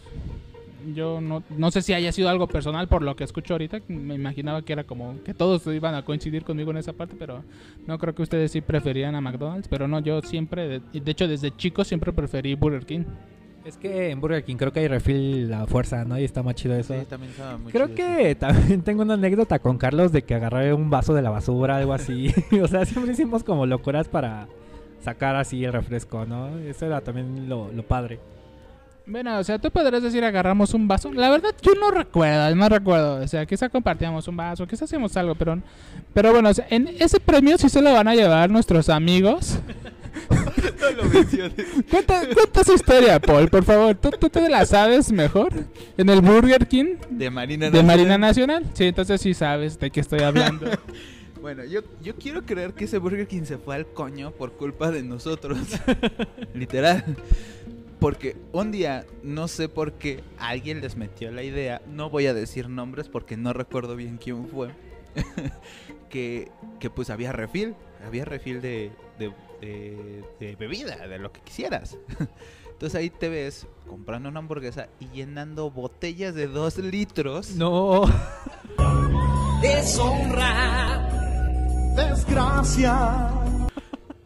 yo 0.94 1.22
no, 1.22 1.44
no 1.50 1.72
sé 1.72 1.82
si 1.82 1.94
haya 1.94 2.12
sido 2.12 2.30
algo 2.30 2.48
personal 2.48 2.88
por 2.88 3.02
lo 3.02 3.16
que 3.16 3.24
escucho 3.24 3.54
ahorita. 3.54 3.82
Me 3.88 4.16
imaginaba 4.16 4.62
que 4.64 4.74
era 4.74 4.84
como 4.84 5.22
que 5.24 5.34
todos 5.34 5.66
iban 5.68 5.96
a 5.96 6.04
coincidir 6.04 6.44
conmigo 6.44 6.72
en 6.72 6.78
esa 6.78 6.94
parte, 6.94 7.16
pero 7.18 7.44
no 7.88 7.98
creo 7.98 8.14
que 8.14 8.24
ustedes 8.24 8.52
sí 8.52 8.62
preferían 8.62 9.16
a 9.16 9.22
McDonald's. 9.22 9.68
Pero 9.68 9.88
no, 9.88 10.00
yo 10.00 10.22
siempre, 10.22 10.80
de 10.80 11.12
hecho, 11.12 11.28
desde 11.28 11.56
chico 11.56 11.84
siempre 11.84 12.12
preferí 12.12 12.56
Burger 12.56 12.86
King. 12.86 13.04
Es 13.66 13.78
que 13.78 14.10
en 14.10 14.20
Burger 14.20 14.44
King 14.44 14.58
creo 14.58 14.74
que 14.74 14.82
hay 14.82 14.88
refil 14.90 15.50
la 15.50 15.66
fuerza, 15.68 16.04
¿no? 16.04 16.20
Y 16.20 16.26
está 16.26 16.44
más 16.44 16.56
chido 16.56 16.76
eso. 16.76 16.94
Sí, 17.00 17.06
también 17.06 17.32
estaba 17.32 17.58
muy 17.58 17.72
Creo 17.72 17.88
chido 17.88 17.96
que 17.96 18.36
también 18.36 18.82
tengo 18.82 19.04
una 19.04 19.14
anécdota 19.14 19.60
con 19.60 19.78
Carlos 19.78 20.12
de 20.12 20.24
que 20.24 20.36
agarré 20.36 20.74
un 20.74 20.90
vaso 20.90 21.14
de 21.14 21.22
la 21.22 21.30
basura, 21.30 21.78
algo 21.78 21.94
así. 21.94 22.34
o 22.62 22.68
sea, 22.68 22.86
siempre 22.86 23.14
hicimos 23.14 23.44
como 23.44 23.66
locuras 23.66 24.10
para 24.10 24.48
sacar 25.02 25.36
así 25.36 25.64
el 25.64 25.72
refresco, 25.72 26.26
¿no? 26.26 26.58
Eso 26.60 26.86
era 26.86 27.02
también 27.02 27.48
lo, 27.48 27.72
lo 27.72 27.84
padre. 27.84 28.20
Bueno, 29.06 29.38
o 29.38 29.44
sea, 29.44 29.60
tú 29.60 29.70
podrás 29.70 30.02
decir 30.02 30.24
agarramos 30.24 30.74
un 30.74 30.88
vaso. 30.88 31.12
La 31.12 31.30
verdad, 31.30 31.54
yo 31.62 31.74
no 31.76 31.92
recuerdo, 31.92 32.56
no 32.56 32.70
recuerdo. 32.70 33.22
O 33.22 33.28
sea, 33.28 33.46
quizá 33.46 33.70
compartíamos 33.70 34.28
un 34.28 34.38
vaso, 34.38 34.66
quizá 34.66 34.86
hacíamos 34.86 35.16
algo, 35.18 35.36
pero, 35.36 35.60
pero 36.14 36.32
bueno, 36.32 36.50
o 36.50 36.54
sea, 36.54 36.68
en 36.70 36.90
ese 37.00 37.20
premio 37.20 37.58
sí 37.58 37.68
se 37.70 37.82
lo 37.82 37.92
van 37.94 38.08
a 38.08 38.16
llevar 38.16 38.50
nuestros 38.50 38.90
amigos. 38.90 39.60
No 40.84 41.04
lo 41.04 41.10
menciones. 41.10 41.66
Cuenta, 41.90 42.22
cuenta 42.34 42.62
esa 42.62 42.74
historia, 42.74 43.20
Paul, 43.20 43.50
por 43.50 43.64
favor. 43.64 43.96
¿Tú, 43.96 44.12
tú 44.12 44.30
te 44.30 44.50
la 44.50 44.66
sabes 44.66 45.12
mejor? 45.12 45.54
¿En 45.98 46.10
el 46.10 46.22
Burger 46.22 46.68
King 46.68 46.96
De 47.10 47.30
Marina 47.30 47.66
de 47.66 47.72
Nacional. 47.72 47.98
Marina 47.98 48.18
Nacional? 48.18 48.66
Sí, 48.74 48.86
entonces 48.86 49.22
sí 49.22 49.34
sabes 49.34 49.80
de 49.80 49.92
qué 49.92 50.00
estoy 50.00 50.22
hablando. 50.22 50.68
Bueno, 51.44 51.66
yo, 51.66 51.82
yo 52.02 52.16
quiero 52.16 52.46
creer 52.46 52.72
que 52.74 52.86
ese 52.86 53.00
Burger 53.00 53.28
King 53.28 53.44
se 53.44 53.58
fue 53.58 53.76
al 53.76 53.86
coño 53.86 54.32
por 54.32 54.54
culpa 54.54 54.92
de 54.92 55.04
nosotros. 55.04 55.60
Literal. 56.54 57.04
Porque 58.00 58.38
un 58.54 58.72
día, 58.72 59.06
no 59.24 59.50
sé 59.50 59.68
por 59.68 59.92
qué, 59.94 60.24
alguien 60.38 60.80
les 60.80 60.96
metió 60.96 61.32
la 61.32 61.44
idea, 61.44 61.82
no 61.86 62.10
voy 62.10 62.28
a 62.28 62.34
decir 62.34 62.70
nombres 62.70 63.10
porque 63.10 63.36
no 63.36 63.52
recuerdo 63.52 63.98
bien 63.98 64.18
quién 64.24 64.48
fue, 64.48 64.70
que, 66.10 66.50
que 66.80 66.90
pues 66.90 67.10
había 67.10 67.34
refil, 67.34 67.76
había 68.06 68.24
refil 68.24 68.62
de, 68.62 68.92
de, 69.20 69.34
de- 69.66 70.24
de 70.40 70.56
bebida, 70.56 71.08
de 71.08 71.20
lo 71.20 71.32
que 71.32 71.42
quisieras. 71.42 71.98
Entonces 72.72 73.00
ahí 73.00 73.10
te 73.10 73.30
ves 73.30 73.68
comprando 73.88 74.30
una 74.30 74.40
hamburguesa 74.40 74.88
y 75.00 75.08
llenando 75.10 75.70
botellas 75.72 76.34
de 76.36 76.48
dos 76.48 76.78
litros. 76.80 77.52
No. 77.52 78.04
Deshonra. 79.62 81.10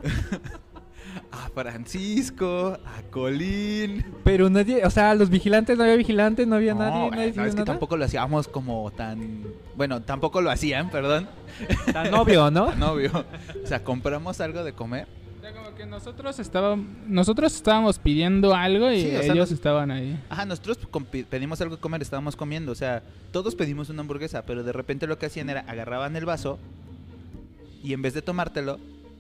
A 1.32 1.50
Francisco, 1.54 2.78
a 2.86 3.02
Colín. 3.12 4.06
Pero 4.24 4.50
nadie, 4.50 4.84
o 4.86 4.90
sea, 4.90 5.14
los 5.14 5.30
vigilantes, 5.30 5.78
no 5.78 5.84
había 5.84 5.96
vigilantes, 5.96 6.48
no 6.48 6.56
había 6.56 6.74
No, 6.74 6.80
nadie, 6.80 7.12
nadie 7.12 7.28
es 7.28 7.34
que 7.36 7.42
nada. 7.42 7.66
tampoco 7.66 7.98
lo 7.98 8.06
hacíamos 8.06 8.48
como 8.48 8.90
tan... 8.92 9.44
Bueno, 9.76 10.02
tampoco 10.02 10.42
lo 10.42 10.50
hacían, 10.50 10.90
perdón. 10.90 11.28
Tan 11.92 12.14
obvio, 12.14 12.50
¿no? 12.50 12.74
Novio. 12.78 13.26
O 13.64 13.68
sea, 13.68 13.84
compramos 13.84 14.40
algo 14.42 14.64
de 14.64 14.74
comer. 14.74 15.08
O 15.78 15.80
sea, 15.80 15.86
como 15.86 15.86
que 15.86 15.86
nosotros 15.86 16.40
estábamos, 16.40 16.86
nosotros 17.08 17.56
estábamos 17.56 18.00
pidiendo 18.00 18.56
algo 18.56 18.92
y 18.92 19.02
Sí, 19.02 19.10
sea, 19.10 19.22
ellos 19.22 19.36
nos- 19.38 19.52
estaban 19.52 19.92
ahí. 19.92 20.20
Ajá, 20.30 20.46
nosotros 20.46 20.80
pedimos 21.30 21.62
algo 21.62 21.76
de 21.76 21.82
comer, 21.82 22.02
estábamos 22.02 22.36
comiendo. 22.36 22.72
O 22.72 22.76
sea, 22.76 23.04
todos 23.32 23.54
pedimos 23.56 23.90
una 23.90 24.02
hamburguesa, 24.02 24.44
pero 24.46 24.64
de 24.64 24.72
repente 24.72 25.06
lo 25.08 25.18
que 25.20 25.28
hacían 25.28 25.50
era 25.50 25.62
agarraban 25.62 26.16
el 26.16 26.26
vaso 26.26 26.58
y 27.84 27.94
en 27.94 28.02
vez 28.02 28.14
de 28.16 28.22
tomártelo, 28.24 28.80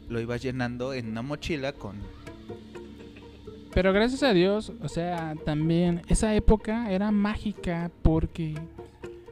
lo 0.09 0.19
ibas 0.19 0.41
llenando 0.41 0.93
en 0.93 1.09
una 1.09 1.21
mochila 1.21 1.73
con... 1.73 1.95
Pero 3.73 3.93
gracias 3.93 4.23
a 4.23 4.33
Dios, 4.33 4.71
o 4.81 4.89
sea, 4.89 5.35
también 5.45 6.01
esa 6.07 6.33
época 6.33 6.89
era 6.91 7.11
mágica 7.11 7.91
porque 8.01 8.55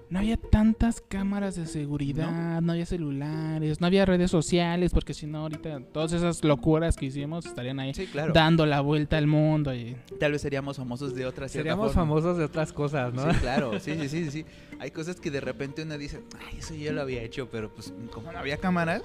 no 0.10 0.20
había 0.20 0.38
tantas 0.38 1.02
cámaras 1.02 1.56
de 1.56 1.66
seguridad, 1.66 2.62
no, 2.62 2.74
había 2.74 2.86
celulares, 2.86 3.82
no 3.82 3.88
había 3.88 4.06
redes 4.06 4.30
sociales, 4.30 4.92
porque 4.94 5.14
si 5.14 5.26
no 5.26 5.40
ahorita 5.40 5.80
todas 5.92 6.14
esas 6.14 6.44
locuras 6.44 6.96
que 6.96 7.08
hicimos 7.08 7.46
estarían 7.46 7.80
ahí 7.80 7.94
Sí, 7.94 8.06
claro. 8.08 8.32
dando 8.34 8.66
la 8.68 8.82
vuelta 8.82 9.18
al 9.18 9.26
mundo 9.28 9.74
y 9.74 9.96
Tal 10.20 10.32
vez 10.34 10.42
seríamos 10.42 10.78
famosos 10.78 11.16
de 11.16 11.26
otra 11.26 11.48
cierta 11.50 11.64
Seríamos 11.72 11.88
forma. 11.94 12.02
famosos 12.04 12.38
de 12.38 12.44
otras 12.44 12.72
cosas, 12.72 13.14
¿no? 13.14 13.32
Sí, 13.34 13.40
claro, 13.40 13.80
sí, 13.80 13.96
sí, 14.00 14.10
sí, 14.10 14.32
sí. 14.32 14.46
Hay 14.80 14.92
cosas 14.92 15.20
que 15.20 15.32
de 15.32 15.42
repente 15.42 15.82
uno 15.84 15.98
dice, 15.98 16.22
ay, 16.48 16.60
eso 16.60 16.76
yo 16.76 16.94
lo 16.94 17.02
había 17.02 17.24
hecho, 17.24 17.50
pero 17.50 17.74
pues 17.74 17.94
como 18.14 18.32
no 18.32 18.38
había 18.38 18.58
cámaras, 18.58 19.02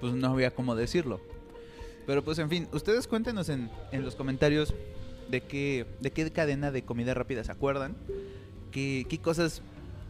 pues 0.00 0.12
no 0.12 0.28
había 0.28 0.54
cómo 0.54 0.74
decirlo. 0.76 1.20
Pero 2.06 2.22
pues 2.24 2.38
en 2.38 2.48
fin, 2.50 2.68
ustedes 2.72 3.06
cuéntenos 3.06 3.48
en, 3.48 3.70
en 3.92 4.04
los 4.04 4.14
comentarios 4.16 4.74
de 5.30 5.40
qué, 5.42 5.86
de 6.00 6.10
qué 6.10 6.30
cadena 6.30 6.70
de 6.70 6.82
comida 6.82 7.14
rápida 7.14 7.44
se 7.44 7.52
acuerdan. 7.52 7.96
Qué, 8.70 9.06
qué 9.08 9.18
cosas 9.18 9.62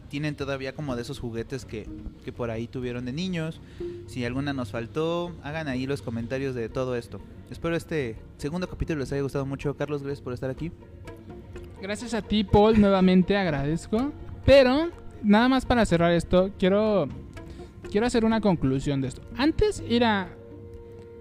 tienen 0.09 0.35
todavía 0.35 0.73
como 0.73 0.95
de 0.95 1.03
esos 1.03 1.19
juguetes 1.19 1.65
que, 1.65 1.87
que 2.25 2.33
por 2.33 2.51
ahí 2.51 2.67
tuvieron 2.67 3.05
de 3.05 3.13
niños. 3.13 3.61
Si 4.07 4.25
alguna 4.25 4.51
nos 4.53 4.71
faltó, 4.71 5.33
hagan 5.43 5.67
ahí 5.67 5.87
los 5.87 6.01
comentarios 6.01 6.55
de 6.55 6.67
todo 6.67 6.95
esto. 6.95 7.21
Espero 7.49 7.75
este 7.75 8.17
segundo 8.37 8.67
capítulo 8.67 8.99
les 8.99 9.11
haya 9.13 9.21
gustado 9.21 9.45
mucho. 9.45 9.75
Carlos, 9.77 10.03
gracias 10.03 10.21
por 10.21 10.33
estar 10.33 10.49
aquí. 10.49 10.71
Gracias 11.81 12.13
a 12.13 12.21
ti, 12.21 12.43
Paul, 12.43 12.79
nuevamente 12.79 13.37
agradezco. 13.37 14.11
Pero, 14.45 14.89
nada 15.23 15.47
más 15.47 15.65
para 15.65 15.85
cerrar 15.85 16.11
esto, 16.11 16.51
quiero, 16.59 17.07
quiero 17.89 18.05
hacer 18.05 18.25
una 18.25 18.41
conclusión 18.41 18.99
de 18.99 19.07
esto. 19.07 19.21
Antes 19.37 19.81
ir 19.87 20.03
a, 20.03 20.27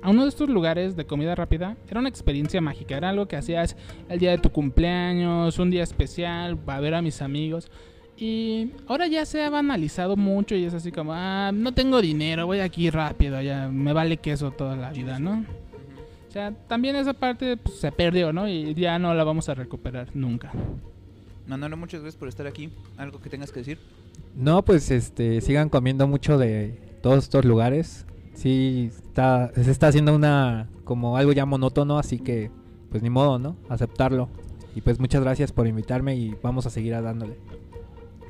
a 0.03 0.11
uno 0.11 0.25
de 0.25 0.29
estos 0.29 0.49
lugares 0.49 0.97
de 0.97 1.07
comida 1.07 1.35
rápida 1.35 1.77
era 1.89 2.01
una 2.01 2.09
experiencia 2.09 2.61
mágica. 2.61 2.97
Era 2.97 3.11
algo 3.11 3.29
que 3.29 3.37
hacías 3.37 3.77
el 4.09 4.19
día 4.19 4.33
de 4.33 4.39
tu 4.39 4.51
cumpleaños, 4.51 5.59
un 5.59 5.71
día 5.71 5.85
especial, 5.85 6.59
para 6.59 6.81
ver 6.81 6.95
a 6.95 7.03
mis 7.03 7.23
amigos. 7.23 7.71
Y 8.21 8.73
ahora 8.89 9.07
ya 9.07 9.25
se 9.25 9.45
ha 9.45 9.51
banalizado 9.51 10.17
mucho 10.17 10.57
y 10.57 10.65
es 10.65 10.75
así 10.75 10.91
como, 10.91 11.13
ah, 11.15 11.53
no 11.55 11.73
tengo 11.73 12.01
dinero, 12.01 12.47
voy 12.47 12.59
aquí 12.59 12.91
rápido, 12.91 13.41
ya 13.41 13.69
me 13.69 13.93
vale 13.93 14.17
queso 14.17 14.51
toda 14.51 14.75
la 14.75 14.91
vida, 14.91 15.21
¿no? 15.21 15.45
O 16.29 16.31
sea, 16.33 16.53
también 16.67 16.97
esa 16.97 17.15
parte 17.15 17.57
pues, 17.57 17.79
se 17.79 17.93
perdió, 17.93 18.33
¿no? 18.33 18.49
Y 18.49 18.75
ya 18.75 18.99
no 18.99 19.15
la 19.15 19.23
vamos 19.23 19.49
a 19.49 19.55
recuperar 19.55 20.09
nunca. 20.15 20.53
Manolo, 21.47 21.77
muchas 21.77 22.01
gracias 22.01 22.19
por 22.19 22.29
estar 22.29 22.47
aquí. 22.47 22.71
¿Algo 22.97 23.21
que 23.21 23.31
tengas 23.31 23.53
que 23.53 23.61
decir? 23.61 23.79
No, 24.35 24.65
pues 24.65 24.91
este, 24.91 25.41
sigan 25.41 25.69
comiendo 25.69 26.07
mucho 26.09 26.39
de 26.39 26.99
todos 27.03 27.25
estos 27.25 27.45
lugares. 27.45 28.05
Sí, 28.35 28.91
está, 28.93 29.53
se 29.55 29.71
está 29.71 29.89
haciendo 29.89 30.15
una, 30.15 30.69
como 30.85 31.17
algo 31.17 31.33
ya 31.33 31.47
monótono, 31.47 31.99
así 31.99 32.19
que, 32.19 32.51
pues 32.91 33.03
ni 33.03 33.11
modo, 33.11 33.39
¿no? 33.39 33.57
Aceptarlo. 33.69 34.29
Y 34.75 34.81
pues 34.81 35.01
muchas 35.01 35.23
gracias 35.23 35.53
por 35.53 35.67
invitarme 35.67 36.17
y 36.17 36.35
vamos 36.43 36.67
a 36.67 36.71
seguir 36.71 36.95
a 36.95 37.01
dándole. 37.01 37.37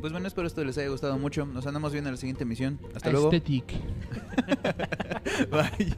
Pues 0.01 0.13
bueno, 0.13 0.29
espero 0.29 0.47
esto 0.47 0.63
les 0.65 0.79
haya 0.79 0.89
gustado 0.89 1.19
mucho. 1.19 1.45
Nos 1.47 1.67
andamos 1.67 1.93
viendo 1.93 2.09
en 2.09 2.15
la 2.15 2.21
siguiente 2.21 2.45
emisión. 2.45 2.79
Hasta 2.95 3.11
luego. 3.11 3.31
Bye. 5.51 5.97